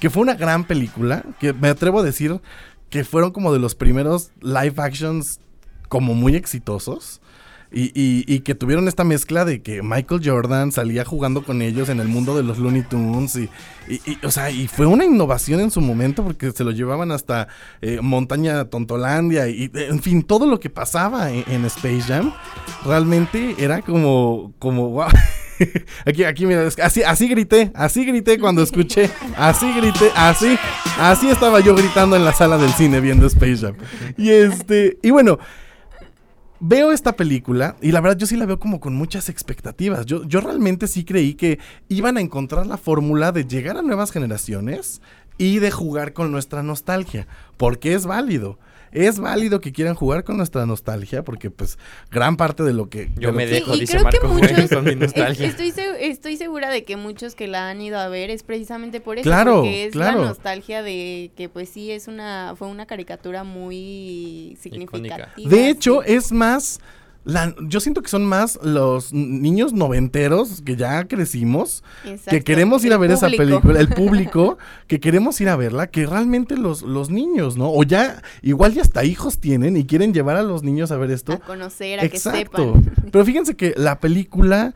[0.00, 2.40] que fue una gran película, que me atrevo a decir
[2.88, 5.40] que fueron como de los primeros live actions
[5.88, 7.20] como muy exitosos.
[7.72, 12.00] Y, y, que tuvieron esta mezcla de que Michael Jordan salía jugando con ellos en
[12.00, 13.36] el mundo de los Looney Tunes.
[13.36, 13.48] Y,
[14.24, 17.46] o sea, y fue una innovación en su momento porque se lo llevaban hasta
[17.80, 19.46] eh, Montaña Tontolandia.
[19.48, 22.32] Y en fin, todo lo que pasaba en, Space Jam
[22.84, 25.06] realmente era como, como.
[26.06, 30.58] aquí, aquí, mira, así, así grité, así grité cuando escuché, así grité, así,
[30.98, 33.74] así estaba yo gritando en la sala del cine viendo Space Jam.
[34.16, 35.38] Y este, y bueno,
[36.60, 40.06] veo esta película y la verdad yo sí la veo como con muchas expectativas.
[40.06, 44.12] Yo, yo realmente sí creí que iban a encontrar la fórmula de llegar a nuevas
[44.12, 45.00] generaciones
[45.38, 48.58] y de jugar con nuestra nostalgia, porque es válido
[48.92, 51.78] es válido que quieran jugar con nuestra nostalgia, porque pues
[52.10, 53.10] gran parte de lo que...
[53.16, 55.46] Yo me dejo, dice creo que muchos, con mi nostalgia.
[55.46, 59.18] Estoy, estoy segura de que muchos que la han ido a ver es precisamente por
[59.18, 63.44] eso, claro, porque es la nostalgia de que pues sí es una, fue una caricatura
[63.44, 65.28] muy significativa.
[65.36, 66.80] De hecho, es más
[67.24, 71.84] yo siento que son más los niños noventeros que ya crecimos,
[72.28, 76.06] que queremos ir a ver esa película, el público, que queremos ir a verla, que
[76.06, 77.70] realmente los, los niños, ¿no?
[77.70, 81.10] O ya, igual ya hasta hijos tienen y quieren llevar a los niños a ver
[81.10, 81.34] esto.
[81.34, 82.90] A conocer, a que sepan.
[83.12, 84.74] Pero fíjense que la película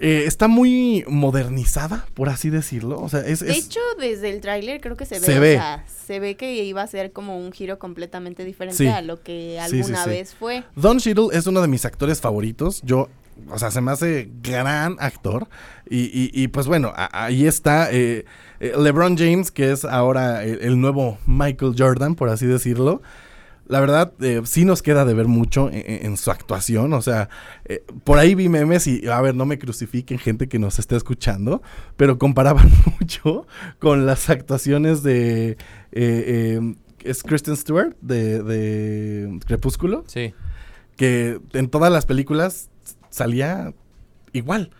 [0.00, 3.00] eh, está muy modernizada, por así decirlo.
[3.00, 5.60] O sea, es, de hecho, desde el tráiler creo que se ve, se ve.
[5.86, 10.06] se ve que iba a ser como un giro completamente diferente a lo que alguna
[10.06, 10.64] vez fue.
[10.74, 12.80] Don Cheadle es uno de mis actores favoritos.
[12.82, 13.08] Yo
[13.48, 15.48] o sea, se me hace gran actor.
[15.88, 18.24] Y, pues bueno, ahí está eh,
[18.60, 23.02] eh, LeBron James, que es ahora el, nuevo Michael Jordan, por así decirlo
[23.70, 26.92] la verdad, eh, sí nos queda de ver mucho en, su actuación.
[26.92, 27.28] O sea,
[27.66, 30.96] eh, por ahí vi memes y, a ver, no me crucifiquen gente que nos esté
[30.96, 31.62] escuchando,
[31.96, 32.68] pero comparaban
[33.00, 33.46] mucho
[33.78, 35.56] con las actuaciones de...
[35.92, 40.02] Eh, es Kristen Stewart de, de Crepúsculo.
[40.08, 40.34] Sí.
[40.96, 42.70] Que en todas las películas
[43.08, 43.72] salía
[44.32, 44.72] igual.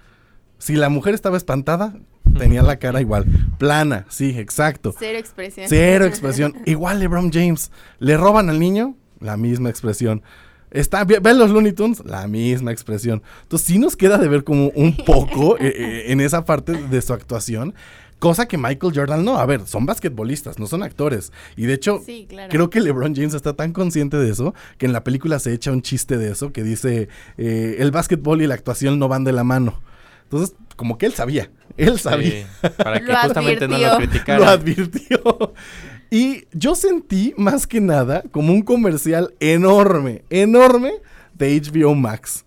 [0.59, 1.94] Si la mujer estaba espantada,
[2.40, 3.26] tenía la cara igual,
[3.59, 4.94] plana, sí, exacto.
[4.98, 5.66] Cero expresión.
[5.68, 6.57] Cero expresión.
[6.64, 10.22] igual LeBron James, le roban al niño, la misma expresión.
[10.70, 13.22] Está, ven los Looney Tunes, la misma expresión.
[13.42, 17.03] Entonces sí nos queda de ver como un poco eh, eh, en esa parte de
[17.03, 17.74] su actuación.
[18.18, 19.37] Cosa que Michael Jordan no.
[19.37, 21.33] A ver, son basquetbolistas, no son actores.
[21.57, 22.03] Y de hecho,
[22.48, 25.72] creo que LeBron James está tan consciente de eso que en la película se echa
[25.72, 29.33] un chiste de eso que dice, eh, el básquetbol y la actuación no van de
[29.33, 29.81] la mano.
[30.22, 31.51] Entonces, como que él sabía.
[31.77, 32.47] Él sabía.
[32.79, 34.38] para que justamente no lo criticara.
[34.38, 35.53] Lo advirtió.
[36.11, 40.95] Y yo sentí más que nada como un comercial enorme, enorme
[41.35, 42.47] de HBO Max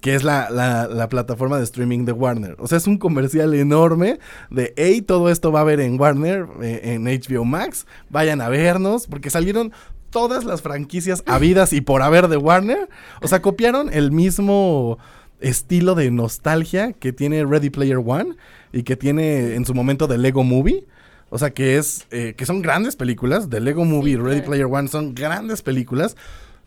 [0.00, 2.56] que es la, la, plataforma de streaming de Warner.
[2.58, 4.18] O sea, es un comercial enorme
[4.50, 8.48] de, hey, todo esto va a ver en Warner, eh, en HBO Max, vayan a
[8.48, 9.72] vernos, porque salieron
[10.08, 12.88] todas las franquicias habidas y por haber de Warner.
[13.20, 14.98] O sea, copiaron el mismo
[15.40, 18.36] estilo de nostalgia que tiene Ready Player One
[18.72, 20.86] y que tiene en su momento de Lego Movie.
[21.30, 24.66] O sea, que es, eh, que son grandes películas, de Lego Movie y Ready Player
[24.66, 26.16] One son grandes películas,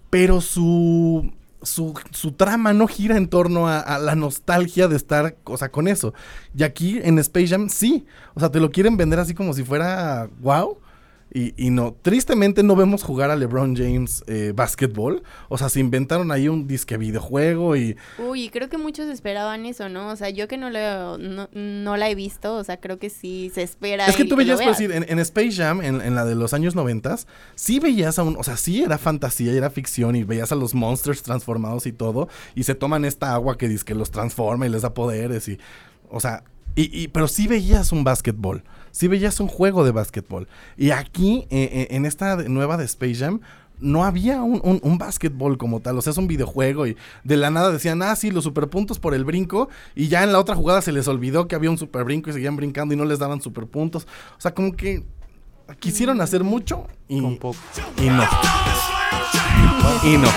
[0.09, 1.31] pero su
[1.63, 5.87] su, su, trama no gira en torno a, la nostalgia de estar, o sea, con
[5.87, 6.13] eso.
[6.55, 8.05] Y aquí en Space Jam sí.
[8.33, 10.77] O sea, te lo quieren vender así como si fuera wow.
[11.35, 15.23] Y, no, tristemente no vemos jugar a LeBron James eh, básquetbol.
[15.49, 17.97] O sea, se inventaron ahí un disque videojuego y...
[18.19, 20.09] Uy, creo que muchos esperaban eso, ¿no?
[20.09, 23.51] O sea, yo que no, lo, no, la he visto, o sea, creo que sí
[23.51, 24.05] se espera.
[24.05, 27.25] Es que tú veías, pues, decir, en, Space Jam, en, la de los años noventas,
[27.55, 28.37] sí veías a un...
[28.37, 31.93] O sea, sí era fantasía y era ficción y veías a los monsters transformados y
[31.93, 32.29] todo.
[32.53, 35.57] Y se toman esta agua que dice que los transforma y les da poderes y...
[36.11, 36.43] O sea,
[36.75, 38.63] y, y pero sí veías un básquetbol
[38.93, 40.47] sí veías un juego de básquetbol.
[40.77, 43.41] Y aquí, eh, en esta nueva de Space Jam,
[43.79, 47.49] no había un, un, básquetbol como tal, o sea, es un videojuego y de la
[47.49, 50.81] nada decían, ah, sí, los superpuntos por el brinco y ya en la otra jugada
[50.81, 53.41] se les olvidó que había un super brinco y seguían brincando y no les daban
[53.41, 54.07] superpuntos.
[54.37, 55.03] O sea, como que
[55.79, 57.57] quisieron hacer mucho y, poco.
[57.97, 58.23] y no.
[60.03, 60.29] y no.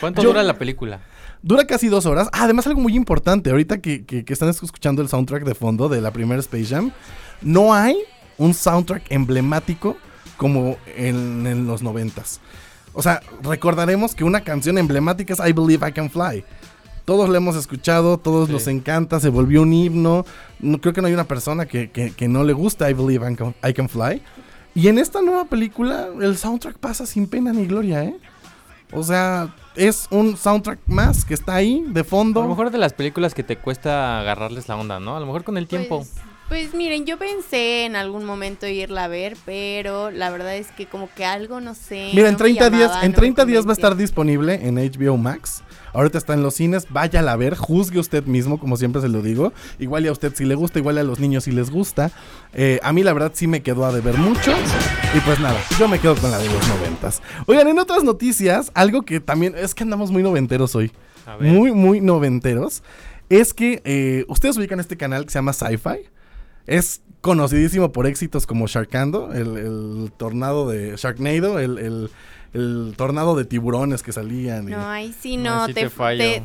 [0.00, 1.00] ¿Cuánto dura la película?
[1.42, 2.28] Dura casi dos horas.
[2.32, 3.50] Ah, además, algo muy importante.
[3.50, 6.92] Ahorita que, están escuchando el soundtrack de fondo de la primera Space Jam,
[7.42, 7.96] no hay
[8.38, 9.96] un soundtrack emblemático
[10.36, 12.40] como en, los noventas.
[12.94, 16.44] O sea, recordaremos que una canción emblemática es I Believe I Can Fly.
[17.04, 20.24] Todos la hemos escuchado, todos nos encanta, se volvió un himno.
[20.60, 23.34] No, creo que no hay una persona que, que, no le gusta I Believe I
[23.34, 24.22] Can, I can Fly.
[24.76, 28.16] Y en esta nueva película, el soundtrack pasa sin pena ni gloria, ¿eh?
[28.92, 32.40] O sea, es un soundtrack más que está ahí de fondo.
[32.40, 35.16] A lo mejor de las películas que te cuesta agarrarles la onda, ¿no?
[35.16, 35.98] A lo mejor con el tiempo.
[35.98, 36.14] Pues,
[36.48, 40.86] pues, miren, yo pensé en algún momento irla a ver, pero la verdad es que
[40.86, 42.10] como que algo, no sé.
[42.14, 45.62] Mira, en 30 días, en 30 días va a estar disponible en HBO Max.
[45.94, 49.20] Ahorita está en los cines, váyala a ver, juzgue usted mismo, como siempre se lo
[49.20, 49.52] digo.
[49.78, 52.10] Igual a usted si le gusta, igual a los niños si les gusta.
[52.54, 54.52] Eh, a mí la verdad sí me quedó a deber mucho.
[55.14, 57.20] Y pues nada, yo me quedo con la de los noventas.
[57.46, 60.92] Oigan, en otras noticias, algo que también es que andamos muy noventeros hoy.
[61.40, 62.82] Muy, muy noventeros.
[63.28, 66.10] Es que eh, ustedes ubican este canal que se llama Sci-Fi.
[66.66, 72.10] Es conocidísimo por éxitos como Sharkando, el, tornado de Sharknado, el
[72.52, 74.66] el tornado de tiburones que salían.
[74.66, 76.40] No, ahí sí no, te, fallo.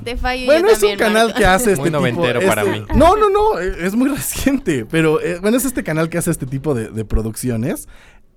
[0.46, 2.86] Bueno, es un canal que hace este muy noventero para este mí.
[2.96, 6.46] No, no, no, es muy reciente, pero eh, bueno, es este canal que hace este
[6.46, 7.88] tipo de, producciones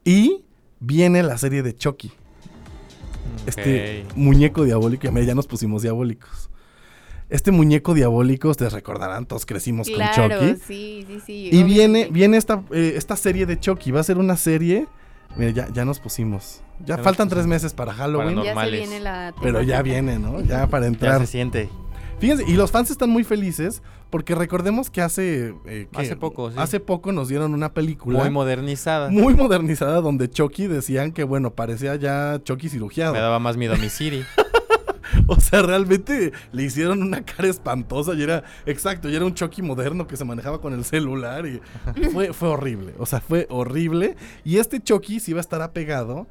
[0.04, 0.44] y
[0.80, 2.12] viene la serie de Chucky.
[3.46, 6.50] Este muñeco diabólico, ya nos pusimos diabólicos.
[7.30, 10.60] Este muñeco diabólico, ustedes recordarán, todos crecimos con Chucky.
[10.66, 11.48] Sí, sí, sí.
[11.52, 13.92] Y viene, viene esta, eh, esta serie de Chucky.
[13.92, 14.88] Va a ser una serie.
[15.36, 16.60] Mira, ya, ya nos pusimos.
[16.84, 18.42] Ya, faltan tres meses para Halloween.
[18.42, 20.40] Ya se viene la pero ya viene, ¿no?
[20.44, 21.20] Ya para entrar.
[21.20, 21.70] Ya se siente.
[22.18, 25.54] Fíjense, y los fans están muy felices porque recordemos que hace...
[25.64, 26.56] Eh, hace poco, sí.
[26.58, 28.18] Hace poco nos dieron una película...
[28.18, 29.08] Muy modernizada.
[29.08, 33.14] Muy modernizada donde Chucky decían que, bueno, parecía ya Chucky cirugiado.
[33.14, 34.24] Me daba más miedo a mi Siri.
[35.26, 39.62] o sea, realmente le hicieron una cara espantosa y era, exacto, y era un Chucky
[39.62, 41.60] moderno que se manejaba con el celular y
[42.10, 42.94] fue, horrible.
[42.98, 44.16] O sea, fue horrible.
[44.44, 46.26] Y este Chucky sí iba a estar apegado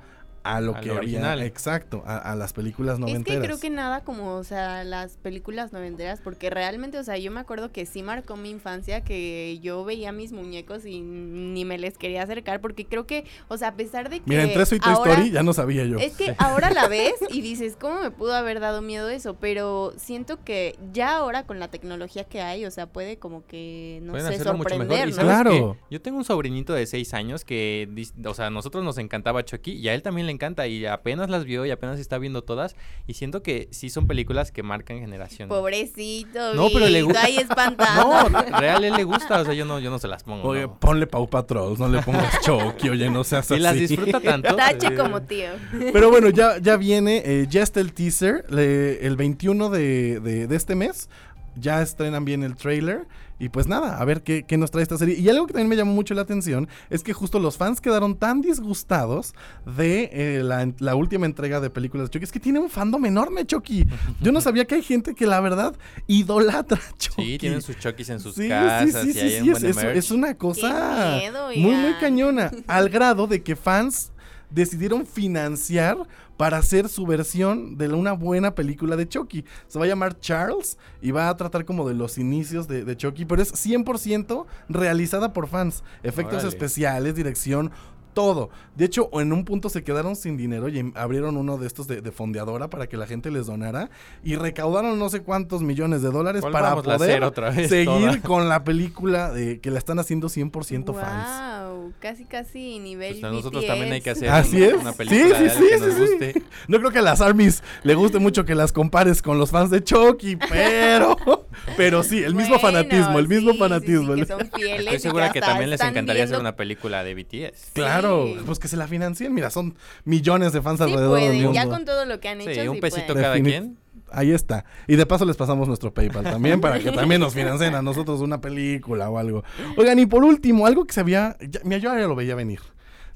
[0.55, 1.41] a lo que original.
[1.41, 3.37] exacto, a, las películas noventeras.
[3.37, 7.17] Es que creo que nada como, o sea, las películas noventeras, porque realmente, o sea,
[7.17, 11.65] yo me acuerdo que sí marcó mi infancia, que yo veía mis muñecos y ni
[11.65, 14.25] me les quería acercar, porque creo que, o sea, a pesar de que...
[14.25, 15.97] Mira, entre eso y Toy Story ya no sabía yo.
[15.97, 19.35] Es que ahora la ves y dices, ¿cómo me pudo haber dado miedo eso?
[19.35, 23.99] Pero siento que ya ahora con la tecnología que hay, o sea, puede como que,
[24.03, 25.77] no sé, sorprender, Claro.
[25.89, 27.87] Yo tengo un sobrinito de seis años que,
[28.25, 31.29] o sea, a nosotros nos encantaba Chucky y a él también le encanta y apenas
[31.29, 32.75] las vio y apenas está viendo todas
[33.07, 35.49] y siento que sí son películas que marcan generaciones.
[35.49, 37.27] Pobrecito, no, pero le gusta.
[37.27, 38.29] espantado.
[38.29, 40.47] No, real él le gusta, o sea, yo no yo no se las pongo.
[40.47, 43.55] Oye, ponle Pau Patrol, no le pongas Chucky, oye, no seas así.
[43.55, 44.55] Y las disfruta tanto.
[44.55, 45.49] Tache como tío.
[45.93, 50.55] Pero bueno, ya ya viene eh, ya está el teaser el 21 de, de, de
[50.55, 51.09] este mes
[51.55, 53.07] ya estrenan bien el trailer.
[53.39, 55.17] Y pues nada, a ver qué, nos trae esta serie.
[55.17, 58.17] Y algo que también me llamó mucho la atención es que justo los fans quedaron
[58.17, 59.33] tan disgustados
[59.65, 62.25] de eh, la, última entrega de películas de Chucky.
[62.25, 63.87] Es que tiene un fandom enorme, Chucky.
[64.21, 65.73] Yo no sabía que hay gente que la verdad
[66.07, 67.23] idolatra Chucky.
[67.23, 69.03] Sí, tienen sus Chuckys en sus casas.
[69.03, 71.21] Sí, sí, y sí, es, es, una cosa
[71.55, 72.51] muy, muy cañona.
[72.67, 74.11] al grado de que fans
[74.49, 75.97] decidieron financiar
[76.37, 79.45] para hacer su versión de una buena película de Chucky.
[79.67, 83.25] Se va a llamar Charles y va a tratar como de los inicios de, Chucky,
[83.25, 85.83] pero es 100% realizada por fans.
[86.03, 87.71] Efectos especiales, dirección,
[88.13, 88.49] todo.
[88.75, 91.87] De hecho, en un punto se quedaron sin dinero y em, abrieron uno de estos
[91.87, 93.89] de, fondeadora para que la gente les donara
[94.23, 98.63] y recaudaron no sé cuántos millones de dólares para poder otra vez seguir con la
[98.63, 101.93] película de, que la están haciendo 100% wow, fans.
[101.99, 103.13] Casi, casi nivel.
[103.13, 104.73] Pues a nosotros también hay que hacer Así es.
[104.73, 106.41] una película sí, sí, sí, nos guste.
[106.67, 109.69] No creo que a las armies le guste mucho que las compares con los fans
[109.69, 111.17] de Chucky, pero,
[111.77, 114.15] pero sí, el mismo fanatismo, el mismo fanatismo.
[114.15, 117.71] que son fieles Estoy segura que también les encantaría hacer una película de BTS.
[117.73, 119.33] Claro pues que se la financien.
[119.33, 121.53] Mira, son millones de fans alrededor del mundo.
[121.53, 122.61] Ya con todo lo que han hecho.
[122.61, 123.77] Sí, un pesito cada quien.
[124.11, 124.65] Ahí está.
[124.87, 128.21] Y de paso les pasamos nuestro PayPal también para que también nos financien a nosotros
[128.21, 129.43] una película o algo.
[129.77, 131.37] Oigan, y por último, algo que se había.
[131.63, 132.59] mira, yo ya lo veía venir.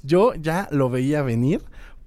[0.04, 1.62] Yo ya lo veía venir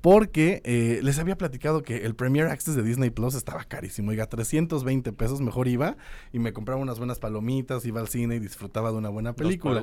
[0.06, 4.12] porque eh, les había platicado que el Premier Access de Disney Plus estaba carísimo.
[4.12, 5.96] Oiga, 320 pesos mejor iba
[6.32, 9.82] y me compraba unas buenas palomitas, iba al cine y disfrutaba de una buena película.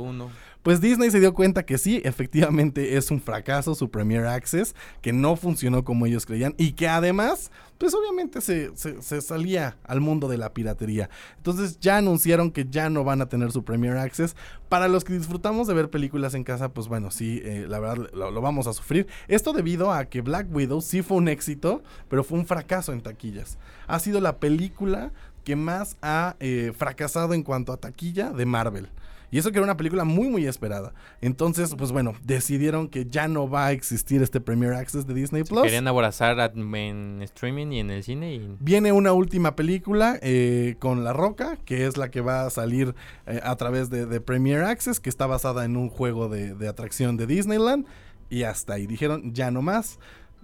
[0.61, 5.11] Pues Disney se dio cuenta que sí, efectivamente es un fracaso su Premier Access, que
[5.11, 10.27] no funcionó como ellos creían y que además pues obviamente se, se, salía al mundo
[10.27, 11.09] de la piratería.
[11.37, 14.35] Entonces ya anunciaron que ya no van a tener su Premier Access.
[14.69, 18.09] Para los que disfrutamos de ver películas en casa, pues bueno, sí, eh, la verdad
[18.13, 19.07] lo, vamos a sufrir.
[19.27, 23.01] Esto debido a que Black Widow sí fue un éxito, pero fue un fracaso en
[23.01, 23.57] taquillas.
[23.87, 25.11] Ha sido la película
[25.43, 28.89] que más ha eh, fracasado en cuanto a taquilla de Marvel.
[29.33, 30.93] Y eso que era una película muy, muy esperada.
[31.19, 35.43] Entonces, pues bueno, decidieron que ya no va a existir este Premier Access de Disney
[35.43, 35.63] Plus.
[35.63, 38.57] Querían abrazar en streaming y en el cine.
[38.59, 42.93] Viene una última película eh, con La Roca, que es la que va a salir
[43.25, 47.17] eh, a través de, Premier Access, que está basada en un juego de, de atracción
[47.17, 47.87] de Disneyland.
[48.29, 49.97] Y hasta ahí dijeron, ya no más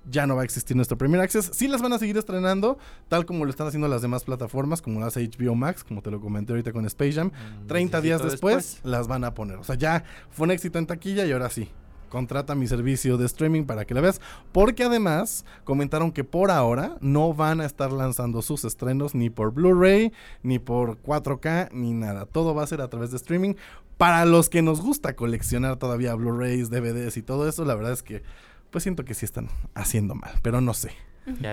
[0.09, 1.51] ya no va a existir nuestro Premier Access.
[1.53, 4.99] Sí las van a seguir estrenando, tal como lo están haciendo las demás plataformas, como
[4.99, 7.31] las HBO Max, como te lo comenté ahorita con Space Jam.
[7.67, 9.57] 30 mm, días después, las van a poner.
[9.57, 11.69] O sea, ya fue un éxito en taquilla y ahora sí.
[12.09, 14.19] Contrata mi servicio de streaming para que la veas.
[14.51, 19.53] Porque además comentaron que por ahora no van a estar lanzando sus estrenos ni por
[19.53, 22.25] Blu-ray, ni por 4K, ni nada.
[22.25, 23.53] Todo va a ser a través de streaming.
[23.97, 28.01] Para los que nos gusta coleccionar todavía Blu-rays, DVDs y todo eso, la verdad es
[28.01, 28.23] que
[28.71, 30.91] pues siento que sí están haciendo mal, pero no sé.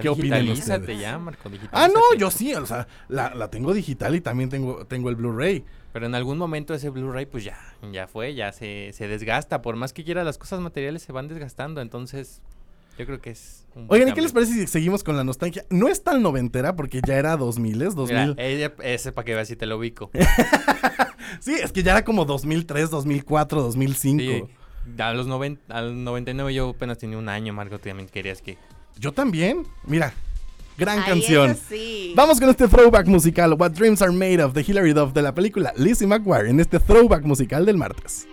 [0.00, 1.00] ¿Qué opinan ustedes?
[1.00, 5.10] Ya, Marco, ah, no, yo sí, o sea, la, tengo digital y también tengo, tengo
[5.10, 5.64] el Blu-ray.
[5.92, 7.58] Pero en algún momento ese Blu-ray pues ya,
[7.92, 9.62] ya fue, ya se, se desgasta.
[9.62, 12.42] Por más que quiera, las cosas materiales se van desgastando, entonces
[12.98, 15.64] yo creo que es un Oigan, ¿y qué les parece si seguimos con la nostalgia?
[15.68, 17.94] No es tan noventera porque ya era 2000, ¿es?
[17.94, 18.36] 2000.
[18.38, 20.10] ese para que veas si te lo ubico.
[21.40, 24.22] sí, es que ya era como 2003, 2004, 2005.
[24.22, 24.44] Sí.
[24.98, 28.56] A los 90, al 99 yo apenas tenía un año, Marco, tú también querías que...
[28.98, 29.66] Yo también.
[29.84, 30.14] Mira,
[30.78, 31.56] gran canción.
[32.14, 35.34] Vamos con este throwback musical, What Dreams Are Made Of, de Hilary Duff, de la
[35.34, 38.26] película Lizzie McGuire, en este throwback musical del martes.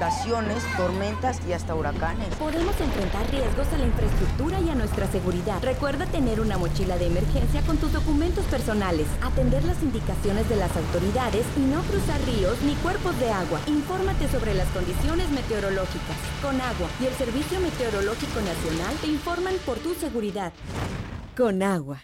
[0.00, 2.34] Inundaciones, tormentas y hasta huracanes.
[2.36, 5.62] Podemos enfrentar riesgos a la infraestructura y a nuestra seguridad.
[5.62, 10.74] Recuerda tener una mochila de emergencia con tus documentos personales, atender las indicaciones de las
[10.74, 13.60] autoridades y no cruzar ríos ni cuerpos de agua.
[13.66, 16.16] Infórmate sobre las condiciones meteorológicas.
[16.40, 20.54] Con agua y el Servicio Meteorológico Nacional te informan por tu seguridad.
[21.36, 22.00] Con agua.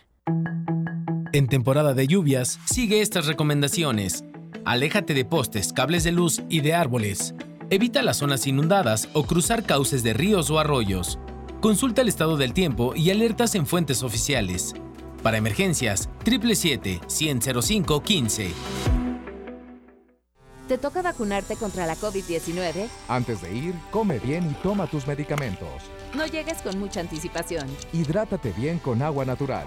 [1.33, 4.23] En temporada de lluvias, sigue estas recomendaciones.
[4.67, 7.35] Aléjate de postes, cables de luz y de árboles.
[7.69, 11.19] Evita las zonas inundadas o cruzar cauces de ríos o arroyos.
[11.61, 14.73] Consulta el estado del tiempo y alertas en fuentes oficiales.
[15.21, 18.51] Para emergencias, 777-105-15.
[20.69, 22.87] ¿Te toca vacunarte contra la COVID-19?
[23.09, 25.83] Antes de ir, come bien y toma tus medicamentos.
[26.15, 27.67] No llegues con mucha anticipación.
[27.93, 29.67] Hidrátate bien con agua natural.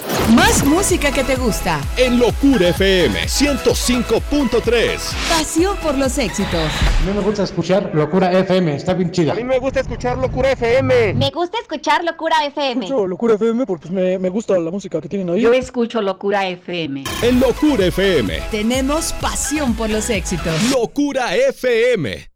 [0.29, 1.81] Más música que te gusta.
[1.97, 4.97] En Locura FM 105.3.
[5.29, 6.53] Pasión por los éxitos.
[6.53, 9.33] A mí me gusta escuchar Locura FM, está bien chida.
[9.33, 11.15] A mí me gusta escuchar Locura FM.
[11.15, 12.85] Me gusta escuchar Locura FM.
[12.85, 15.41] Escucho Locura FM porque me, me gusta la música que tienen ahí.
[15.41, 17.03] Yo escucho Locura FM.
[17.23, 18.39] En Locura FM.
[18.51, 20.53] Tenemos pasión por los éxitos.
[20.71, 22.29] Locura FM.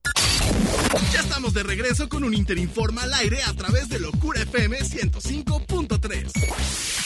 [1.13, 7.04] Ya estamos de regreso con un Interinforma al aire a través de Locura FM 105.3.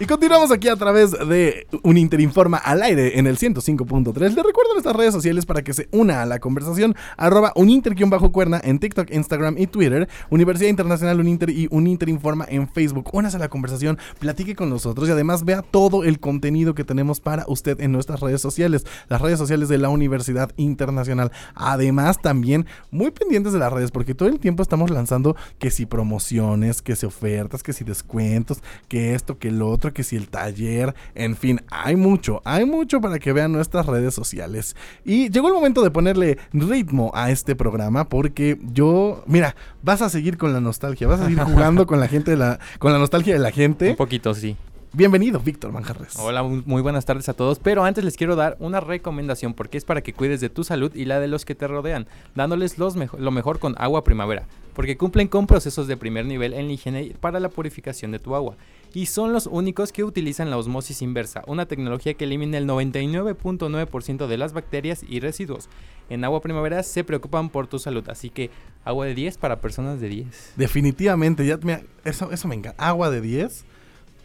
[0.00, 4.34] Y continuamos aquí a través de un Interinforma al aire en el 105.3.
[4.34, 6.96] Le recuerdo nuestras redes sociales para que se una a la conversación.
[7.16, 10.08] Arroba uninter-cuerna en TikTok, Instagram y Twitter.
[10.30, 13.10] Universidad Internacional Uninter y Uninterinforma en Facebook.
[13.12, 17.20] Únase a la conversación, platique con nosotros y además vea todo el contenido que tenemos
[17.20, 18.84] para usted en nuestras redes sociales.
[19.08, 21.30] Las redes sociales de la Universidad Internacional.
[21.54, 25.86] Además, también muy pendientes de las redes porque todo el tiempo estamos lanzando que si
[25.86, 30.28] promociones, que si ofertas, que si descuentos, que esto, que lo otro que si el
[30.28, 34.76] taller, en fin, hay mucho, hay mucho para que vean nuestras redes sociales.
[35.04, 40.08] Y llegó el momento de ponerle ritmo a este programa porque yo, mira, vas a
[40.08, 42.98] seguir con la nostalgia, vas a seguir jugando con la gente de la con la
[42.98, 43.90] nostalgia de la gente.
[43.90, 44.56] Un poquito, sí.
[44.96, 46.14] Bienvenido, Víctor Manjarres.
[46.20, 47.58] Hola, muy buenas tardes a todos.
[47.58, 50.94] Pero antes les quiero dar una recomendación porque es para que cuides de tu salud
[50.94, 54.96] y la de los que te rodean, dándoles los lo mejor con agua primavera, porque
[54.96, 58.54] cumplen con procesos de primer nivel en la higiene para la purificación de tu agua.
[58.94, 64.28] Y son los únicos que utilizan la osmosis inversa, una tecnología que elimina el 99.9%
[64.28, 65.68] de las bacterias y residuos.
[66.08, 68.50] En agua primavera se preocupan por tu salud, así que
[68.84, 70.52] agua de 10 para personas de 10.
[70.54, 71.58] Definitivamente, ya
[72.04, 72.80] eso, eso me encanta.
[72.86, 73.64] Agua de 10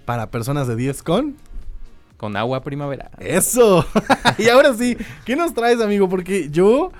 [0.09, 1.35] para personas de 10 con
[2.17, 3.11] con agua primavera.
[3.19, 3.85] Eso.
[4.39, 6.09] y ahora sí, ¿qué nos traes, amigo?
[6.09, 6.91] Porque yo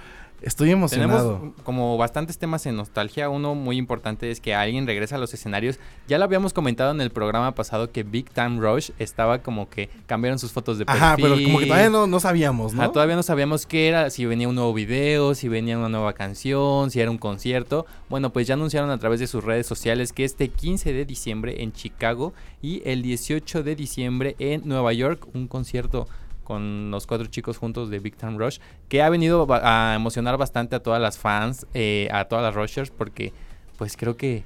[0.42, 1.36] Estoy emocionado.
[1.38, 3.30] Tenemos como bastantes temas en nostalgia.
[3.30, 5.80] Uno muy importante es que alguien regresa a los escenarios.
[6.08, 9.90] Ya lo habíamos comentado en el programa pasado que Big Time Rush estaba como que
[10.06, 11.04] cambiaron sus fotos de perfil.
[11.04, 12.90] Ajá, pero como que todavía no, sabíamos, ¿no?
[12.92, 16.90] todavía no sabíamos qué era, si venía un nuevo video, si venía una nueva canción,
[16.92, 17.86] si era un concierto.
[18.10, 21.64] Bueno, pues ya anunciaron a través de sus redes sociales que este 15 de diciembre
[21.64, 26.08] en Chicago y el 18 de diciembre en Nueva York, un concierto
[26.50, 30.76] con los cuatro chicos juntos de Big Time Rush, que ha venido a emocionar bastante
[30.76, 33.34] a todas las fans, eh, a todas las Rushers, porque
[33.78, 34.44] pues creo que...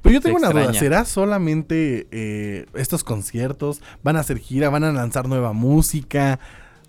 [0.00, 3.82] Pero yo tengo una duda, ¿será solamente eh, estos conciertos?
[4.04, 4.70] ¿Van a hacer gira?
[4.70, 6.38] ¿Van a lanzar nueva música?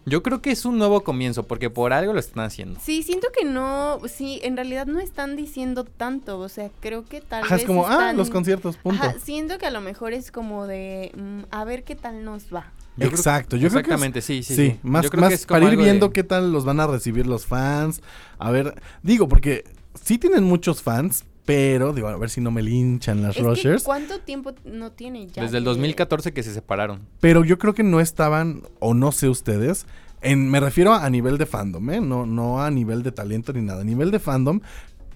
[0.06, 2.80] Yo creo que es un nuevo comienzo, porque por algo lo están haciendo.
[2.80, 7.20] Sí, siento que no, sí, en realidad no están diciendo tanto, o sea, creo que
[7.22, 7.52] tal vez.
[7.52, 9.02] Es como, ah, los conciertos, punto.
[9.02, 12.54] Ajá, siento que a lo mejor es como de, mm, a ver qué tal nos
[12.54, 12.72] va.
[12.98, 14.80] Exacto, yo exactamente, creo que sí, sí, sí.
[14.84, 18.02] Más, más para ir viendo qué tal los van a recibir los fans.
[18.38, 19.66] A ver, digo, porque
[20.02, 23.84] sí tienen muchos fans, pero digo, a ver si no me linchan las Rushers.
[23.84, 25.44] ¿Cuánto tiempo no tiene ya?
[25.44, 27.02] Desde el 2014 que se separaron.
[27.20, 29.86] Pero yo creo que no estaban, o no sé ustedes,
[30.22, 32.02] en, me refiero a nivel de fandom, ¿eh?
[32.02, 33.82] No, no a nivel de talento ni nada.
[33.82, 34.62] A nivel de fandom,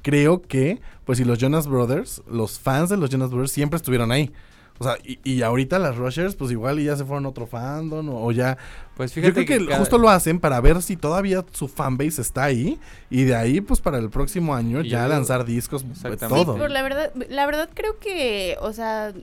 [0.03, 4.11] creo que, pues si los Jonas Brothers, los fans de los Jonas Brothers siempre estuvieron
[4.11, 4.31] ahí.
[4.79, 8.31] O sea, y, ahorita las Rushers, pues igual ya se fueron a otro fandom o,
[8.31, 8.57] ya.
[8.95, 9.41] Pues fíjate.
[9.41, 12.79] Yo creo que, justo lo hacen para ver si todavía su fanbase está ahí.
[13.09, 16.67] Y de ahí, pues para el próximo año ya lanzar discos, pues, todo.
[16.67, 19.13] la verdad, la verdad creo que, o sea,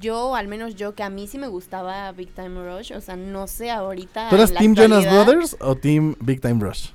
[0.00, 3.16] yo, al menos yo, que a mí sí me gustaba Big Time Rush, o sea,
[3.16, 4.28] no sé ahorita.
[4.28, 6.88] ¿Tú eras Team Jonas Brothers o Team Big Time Rush?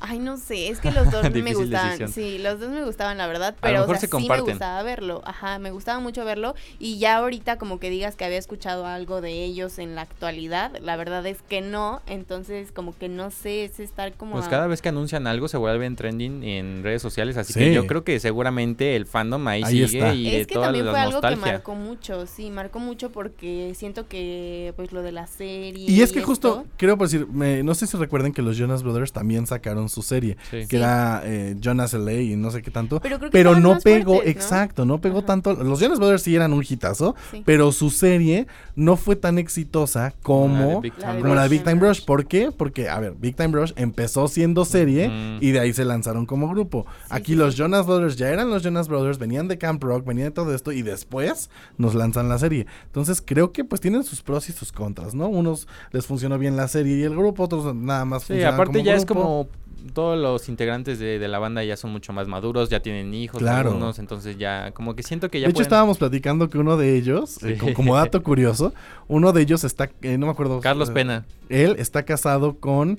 [0.00, 2.08] Ay, no sé, es que los dos me gustaban.
[2.08, 3.54] Sí, los dos me gustaban, la verdad.
[3.60, 5.22] Pero o sea, sí me gustaba verlo.
[5.24, 6.54] Ajá, me gustaba mucho verlo.
[6.78, 10.72] Y ya ahorita, como que digas que había escuchado algo de ellos en la actualidad,
[10.80, 12.00] la verdad es que no.
[12.06, 14.32] Entonces, como que no sé, es estar como.
[14.32, 17.36] Pues cada vez que anuncian algo se vuelven trending en redes sociales.
[17.36, 20.14] Así que yo creo que seguramente el fandom ahí, sigue.
[20.14, 22.26] Y es que también fue algo que marcó mucho.
[22.26, 25.90] Sí, marcó mucho porque siento que, pues, lo de la serie.
[25.90, 29.46] Y es que justo, quiero decir, no sé si recuerden que los Jonas Brothers también
[29.46, 32.20] sacaron su serie, que era eh, Jonas L.A.
[32.20, 33.00] y no sé qué tanto.
[33.30, 35.54] Pero, no pegó, exacto, no pegó tanto.
[35.54, 37.14] Los Jonas Brothers sí eran un hitazo,
[37.44, 40.82] pero su serie no fue tan exitosa como,
[41.20, 42.04] como la de Big Time Rush.
[42.04, 42.50] ¿Por qué?
[42.52, 45.10] Porque, a ver, Big Time Rush empezó siendo serie
[45.40, 46.86] y de ahí se lanzaron como grupo.
[47.08, 50.32] Aquí los Jonas Brothers ya eran los Jonas Brothers, venían de Camp Rock, venían de
[50.32, 52.66] todo esto y después nos lanzan la serie.
[52.86, 55.28] Entonces creo que pues tienen sus pros y sus contras, ¿no?
[55.28, 58.24] Unos les funcionó bien la serie y el grupo, otros nada más.
[58.24, 59.48] Sí, aparte ya es como
[59.92, 63.70] todos los integrantes de, la banda ya son mucho más maduros, ya tienen hijos, claro.
[63.70, 65.46] algunos, entonces ya como que siento que ya.
[65.46, 68.72] De hecho, estábamos platicando que uno de ellos, eh, como, dato curioso,
[69.08, 70.60] uno de ellos está, eh, no me acuerdo.
[70.60, 71.24] Carlos eh, Pena.
[71.48, 72.98] Él está casado con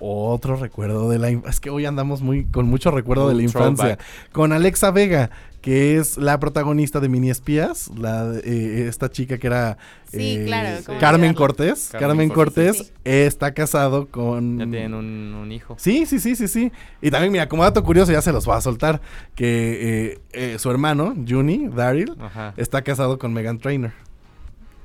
[0.00, 3.98] otro recuerdo de la es que hoy andamos muy con mucho recuerdo de la infancia
[4.30, 5.30] con Alexa Vega
[5.60, 9.78] que es la protagonista de Mini Espías, la, eh, esta chica que era
[10.12, 11.90] eh, Carmen Cortés.
[11.98, 14.58] Carmen, Cortés, está casado con...
[14.58, 15.76] Ya tienen un, hijo.
[15.78, 16.72] Sí, sí, sí, sí, sí.
[17.00, 19.00] Y también, mira, como dato curioso, ya se los va a soltar,
[19.34, 22.16] que eh, su hermano, Juni, Daryl,
[22.56, 23.92] está casado con Megan Trainer.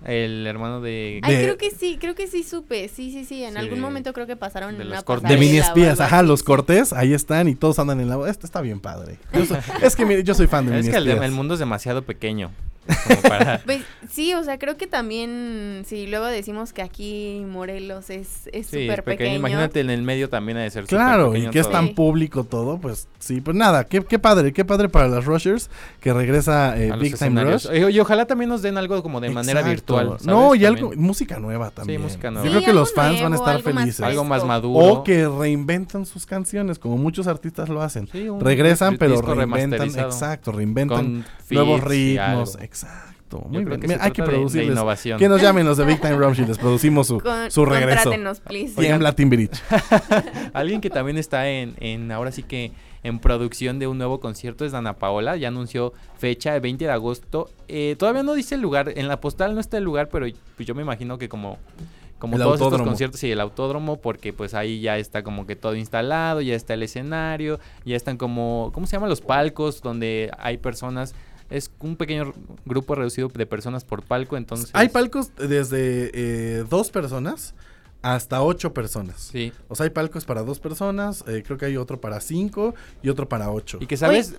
[0.06, 1.20] El hermano de...
[1.24, 2.90] Ay, creo que sí, creo que sí supe.
[2.90, 3.44] Sí, sí, sí.
[3.44, 7.14] En algún momento creo que pasaron de una De mini espías, ajá, los cortes, ahí
[7.14, 8.30] están y todos andan en la...
[8.30, 9.18] Esto está bien padre.
[9.82, 12.04] es que mire, yo soy fan de es mini Es que el, mundo es demasiado
[12.04, 12.52] pequeño.
[13.66, 18.28] Pues, sí, o sea, creo que también, si luego decimos que aquí Morelos es
[18.66, 19.36] súper sí, pequeño.
[19.36, 22.78] Imagínate en el medio también ha de ser Claro, y que es tan público todo,
[22.78, 25.70] pues sí, pues nada, qué, qué padre, qué padre para las Rushers
[26.00, 27.68] que regresa eh, Big Time Rush.
[27.72, 30.18] Y, ojalá también nos den algo como de manera virtual.
[30.24, 32.00] No, y algo, música nueva también.
[32.00, 32.46] Sí, música nueva.
[32.46, 34.02] Yo creo que los fans van a estar felices.
[34.02, 34.86] algo más maduro.
[34.86, 38.10] O que reinventan sus canciones, como muchos artistas lo hacen.
[38.40, 43.40] Regresan, pero reinventan, exacto, reinventan nuevos ritmos, exacto.
[43.48, 44.00] Muy bien.
[44.00, 44.72] hay que producirles.
[44.72, 45.20] innovación.
[45.20, 48.12] Que nos llamen los de Big Time Rush y les producimos su, su regreso.
[48.46, 48.76] please.
[48.76, 49.62] Tiembla Timbirich.
[50.54, 52.72] Alguien que también está en, en, ahora sí que
[53.04, 55.36] en producción de un nuevo concierto es Dana Paola.
[55.38, 57.50] Ya anunció fecha, el 20 de agosto.
[57.68, 58.92] Eh, todavía no dice el lugar.
[58.96, 61.60] En la postal no está el lugar, pero pues yo me imagino que como
[62.24, 65.76] como todos estos conciertos y el autódromo porque pues ahí ya está como que todo
[65.76, 70.58] instalado, ya está el escenario, ya están como ¿cómo se llaman los palcos donde hay
[70.58, 71.16] personas
[71.54, 72.34] es un pequeño
[72.66, 74.72] grupo reducido de personas por palco, entonces...
[74.74, 77.54] Hay palcos desde eh, dos personas
[78.02, 79.30] hasta ocho personas.
[79.32, 79.54] Sí.
[79.68, 82.74] O sea, hay palcos para dos personas, eh, creo que hay otro para cinco
[83.04, 83.78] y otro para ocho.
[83.80, 84.36] Y que, ¿sabes?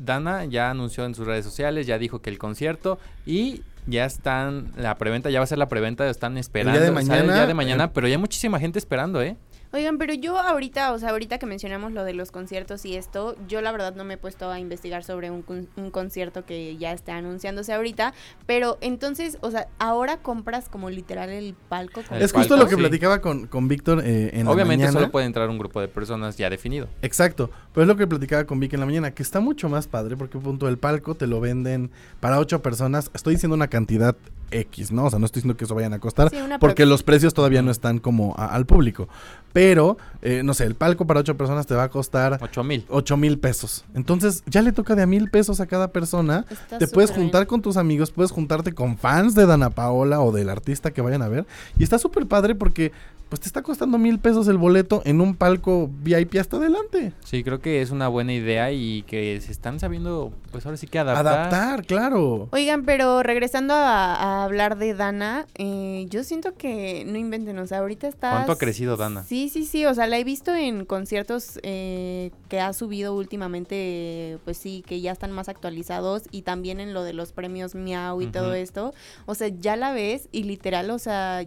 [0.00, 4.72] Dana ya anunció en sus redes sociales, ya dijo que el concierto y ya están,
[4.76, 6.78] la preventa, ya va a ser la preventa, están esperando.
[6.78, 7.20] El día de mañana.
[7.20, 9.36] El día de mañana, pero ya hay muchísima gente esperando, ¿eh?
[9.72, 13.36] Oigan, pero yo ahorita, o sea, ahorita que mencionamos lo de los conciertos y esto,
[13.48, 15.42] yo la verdad no me he puesto a investigar sobre un,
[15.90, 18.14] concierto que ya está anunciándose ahorita,
[18.46, 22.02] pero entonces, o sea, ahora compras como literal el palco.
[22.18, 24.92] es justo lo que platicaba con, con Víctor eh, en Obviamente la mañana.
[24.92, 26.88] solo puede entrar un grupo de personas ya definido.
[27.02, 29.86] Exacto, pero es lo que platicaba con Vic en la mañana, que está mucho más
[29.86, 31.90] padre porque punto el palco te lo venden
[32.20, 34.16] para ocho personas, estoy diciendo una cantidad
[34.50, 35.06] X, ¿no?
[35.06, 36.30] O sea, no estoy diciendo que eso vayan a costar,
[36.60, 39.08] porque los precios todavía no están como al público.
[39.52, 42.38] Pero, eh, no sé, el palco para ocho personas te va a costar...
[42.42, 42.84] Ocho mil.
[42.90, 43.86] Ocho mil pesos.
[43.94, 46.44] Entonces, ya le toca de a mil pesos a cada persona.
[46.78, 50.50] te puedes juntar con tus amigos, puedes juntarte con fans de Dana Paola o del
[50.50, 51.46] artista que vayan a ver.
[51.78, 52.92] Y está súper padre porque
[53.28, 57.12] pues te está costando mil pesos el boleto en un palco VIP hasta adelante.
[57.24, 60.86] Sí, creo que es una buena idea y que se están sabiendo, pues ahora sí
[60.86, 61.26] que adaptar.
[61.26, 62.48] Adaptar, claro.
[62.52, 67.78] Oigan, pero regresando a, hablar de Dana, eh, yo siento que no inventen, o sea,
[67.78, 68.30] ahorita está...
[68.30, 69.24] ¿Cuánto ha crecido Dana?
[69.24, 74.38] Sí, sí, sí, o sea, la he visto en conciertos eh, que ha subido últimamente,
[74.44, 78.22] pues sí, que ya están más actualizados y también en lo de los premios Miau
[78.22, 78.94] y todo esto.
[79.26, 81.44] O sea, ya la ves y literal, o sea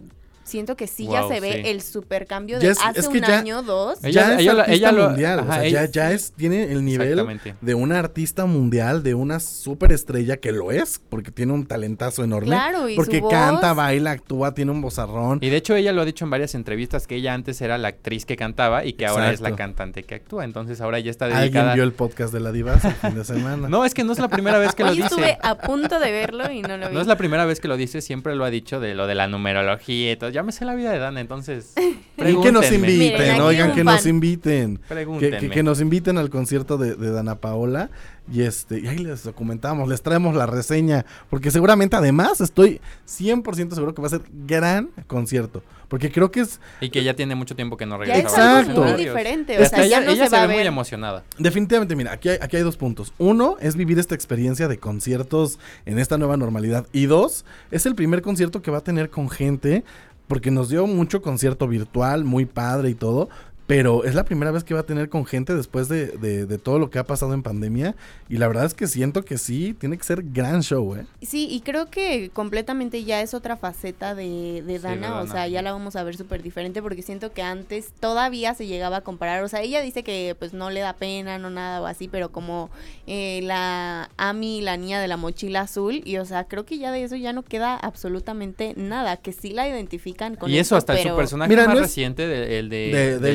[0.50, 4.00] siento que sí ya se ve el supercambio de hace un año, dos.
[4.00, 8.46] Ya, es ella, mundial, o sea, ya, ya es, tiene el nivel de una artista
[8.46, 12.48] mundial, de una superestrella que lo es, porque tiene un talentazo enorme.
[12.48, 15.38] Claro, y Porque canta, baila, actúa, tiene un vozarrón.
[15.40, 17.88] Y de hecho ella lo ha dicho en varias entrevistas que ella antes era la
[17.88, 20.44] actriz que cantaba y que ahora es la cantante que actúa.
[20.44, 21.72] Entonces ahora ya está dedicada.
[21.72, 23.68] ¿Alguien vio el podcast de la diva el fin de semana?
[23.70, 25.06] no, es que no es la primera vez que lo dice.
[25.06, 26.94] estuve a punto de verlo y no lo vi.
[26.94, 29.14] No es la primera vez que lo dice, siempre lo ha dicho de lo de
[29.14, 30.30] la numerología y todo.
[30.40, 31.74] Ya me sé la vida de Dana, entonces.
[32.16, 34.78] Y que nos inviten, oigan, que nos inviten.
[35.18, 37.90] Que, que, nos inviten al concierto de, de Dana Paola.
[38.32, 43.74] Y este, y ahí les documentamos, les traemos la reseña, porque seguramente además estoy 100%
[43.74, 47.34] seguro que va a ser gran concierto, porque creo que es y que ya tiene
[47.34, 48.20] mucho tiempo que no regresa.
[48.20, 48.84] Exacto.
[48.84, 51.24] Muy diferente, o sea, ella, se, ve muy emocionada.
[51.38, 53.12] Definitivamente, mira, aquí hay, aquí hay dos puntos.
[53.18, 57.96] Uno es vivir esta experiencia de conciertos en esta nueva normalidad y dos, es el
[57.96, 59.82] primer concierto que va a tener con gente
[60.30, 63.28] porque nos dio mucho concierto virtual, muy padre y todo,
[63.70, 66.80] pero es la primera vez que va a tener con gente después de, de, todo
[66.80, 67.94] lo que ha pasado en pandemia.
[68.28, 71.06] Y la verdad es que siento que sí, tiene que ser gran show, ¿eh?
[71.22, 75.20] Sí, y creo que completamente ya es otra faceta de, de Dana.
[75.20, 78.66] O sea, ya la vamos a ver súper diferente porque siento que antes todavía se
[78.66, 79.44] llegaba a comparar.
[79.44, 82.32] O sea, ella dice que pues no le da pena, no nada o así, pero
[82.32, 82.70] como
[83.06, 86.02] eh, la Ami, la niña de la mochila azul.
[86.04, 89.16] Y o sea, creo que ya de eso ya no queda absolutamente nada.
[89.16, 93.34] Que sí la identifican con Y eso, hasta su personaje más reciente, el de, de,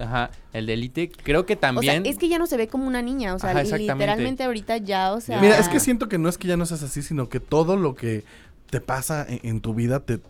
[0.00, 2.02] ajá, el de Elite, creo que también...
[2.02, 4.78] O sea, es que ya no se ve como una niña, o sea, literalmente ahorita
[4.78, 5.40] ya, o sea...
[5.40, 7.76] Mira, es que siento que no es que ya no seas así, sino que todo
[7.76, 8.24] lo que
[8.70, 10.20] te pasa en tu vida te,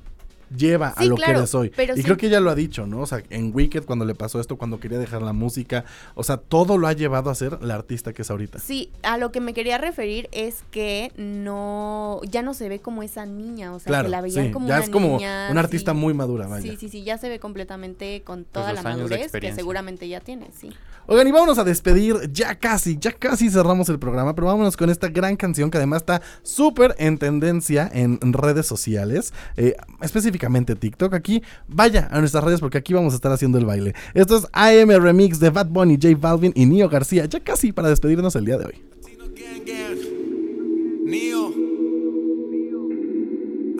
[0.56, 1.72] lleva a lo que eres hoy.
[1.96, 3.00] y creo que ella lo ha dicho, ¿no?
[3.00, 5.84] O sea, en Wicked cuando le pasó esto, cuando quería dejar la música,
[6.14, 8.58] o sea, todo lo ha llevado a ser la artista que es ahorita.
[8.58, 13.02] Sí, a lo que me quería referir es que no, ya no se ve como
[13.02, 16.46] esa niña, o sea, que la veían como ya es como una artista muy madura,
[16.46, 16.62] vaya.
[16.62, 20.50] Sí, sí, sí, ya se ve completamente con toda la madurez que seguramente ya tiene,
[20.58, 20.70] sí.
[21.06, 24.90] Oigan, y vámonos a despedir, ya casi, ya casi cerramos el programa, pero vámonos con
[24.90, 31.14] esta gran canción que además está súper en tendencia en redes sociales, eh, específicamente TikTok.
[31.14, 33.94] Aquí vaya a nuestras redes porque aquí vamos a estar haciendo el baile.
[34.14, 37.26] Esto es AM Remix de Bad Bunny, J Balvin y Nio García.
[37.26, 38.82] Ya casi para despedirnos el día de hoy.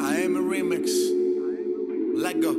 [0.02, 0.90] AM Remix.
[2.14, 2.52] Let go.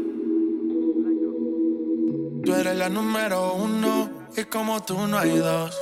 [2.43, 5.77] Tú eres la número uno y como tú no hay dos.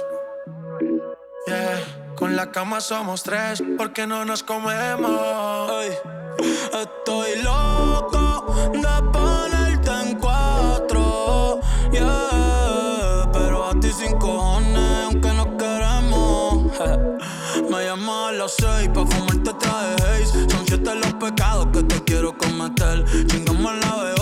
[1.48, 2.16] Yeah.
[2.16, 5.72] Con la cama somos tres porque no nos comemos.
[6.40, 11.60] Estoy loco de ponerte en cuatro,
[11.92, 13.30] yeah.
[13.34, 16.72] Pero a ti sin cojones, aunque no queremos.
[17.70, 20.50] Me llamo a las seis pa' fumarte traje haze.
[20.50, 23.04] Son siete los pecados que te quiero cometer.
[23.28, 24.19] Chingamos la B8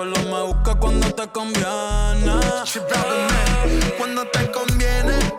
[0.00, 2.40] Solo me busca cuando te conviene.
[3.98, 5.29] Cuando te conviene,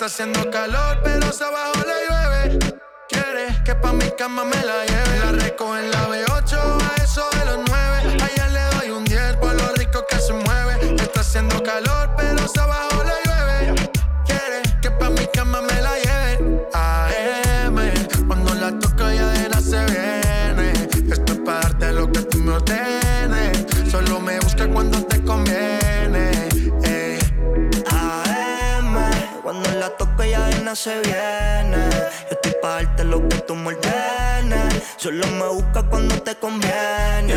[0.00, 2.58] Está haciendo calor, pero se abajo le llueve.
[3.06, 5.18] Quiere que pa' mi cama me la lleve.
[5.18, 8.16] La recojo en la B8, a eso de las 9.
[8.24, 10.94] Allá le doy un 10 por lo rico que se mueve.
[10.94, 12.89] Está haciendo calor, pero se abajo
[30.74, 31.90] se viene.
[31.90, 34.82] Yo estoy para darte lo que tú me ordenes.
[34.96, 37.34] Solo me busca cuando te conviene.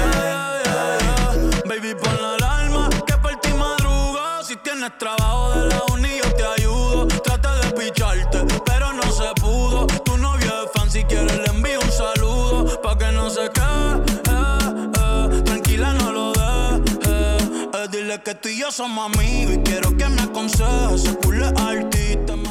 [1.65, 4.43] Baby, pon la alarma que por ti madruga.
[4.43, 7.07] Si tienes trabajo de la uni, yo te ayudo.
[7.07, 9.87] Trata de picharte, pero no se pudo.
[9.87, 12.81] Tu novio es fan, si quieres le envío un saludo.
[12.81, 16.33] Pa' que no se quede, eh, tranquila no lo.
[16.33, 21.01] Eh, dile que tú y yo somos amigos y quiero que me aconsejes.
[21.01, 22.42] Se artista, avisa si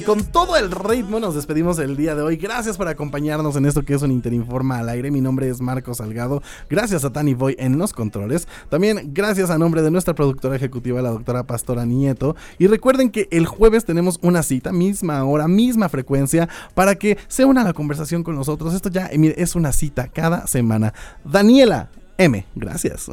[0.00, 2.36] Y con todo el ritmo nos despedimos el día de hoy.
[2.38, 5.10] Gracias por acompañarnos en esto que es un Interinforma al aire.
[5.10, 6.42] Mi nombre es Marco Salgado.
[6.70, 8.48] Gracias a Tani Boy en los controles.
[8.70, 12.34] También gracias a nombre de nuestra productora ejecutiva, la doctora Pastora Nieto.
[12.56, 17.44] Y recuerden que el jueves tenemos una cita, misma hora, misma frecuencia, para que se
[17.44, 18.72] una la conversación con nosotros.
[18.72, 20.94] Esto ya es una cita cada semana.
[21.26, 21.90] Daniela,
[22.20, 22.44] M.
[22.54, 23.08] Gracias.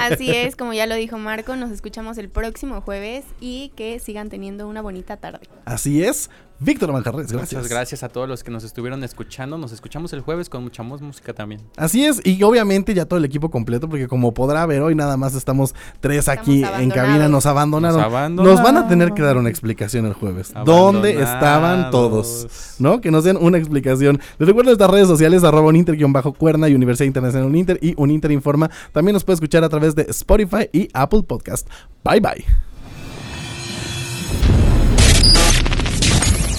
[0.00, 4.28] Así es, como ya lo dijo Marco, nos escuchamos el próximo jueves y que sigan
[4.28, 5.48] teniendo una bonita tarde.
[5.64, 6.28] Así es.
[6.60, 7.52] Víctor Manjarres, gracias.
[7.54, 9.56] Muchas gracias a todos los que nos estuvieron escuchando.
[9.56, 11.62] Nos escuchamos el jueves con mucha música también.
[11.76, 15.16] Así es, y obviamente ya todo el equipo completo, porque como podrá ver hoy, nada
[15.16, 18.36] más estamos tres aquí en cabina, nos abandonaron.
[18.36, 20.52] Nos, van a tener que dar una explicación el jueves.
[20.64, 22.76] ¿Dónde estaban todos?
[22.78, 23.00] ¿No?
[23.00, 24.20] Que nos den una explicación.
[24.38, 28.70] Les recuerdo nuestras redes sociales, arroba uninter-cuerna y Universidad Internacional Uninter y Uninter Informa.
[28.92, 31.66] También nos puede escuchar a través de Spotify y Apple Podcast.
[32.04, 32.44] Bye bye.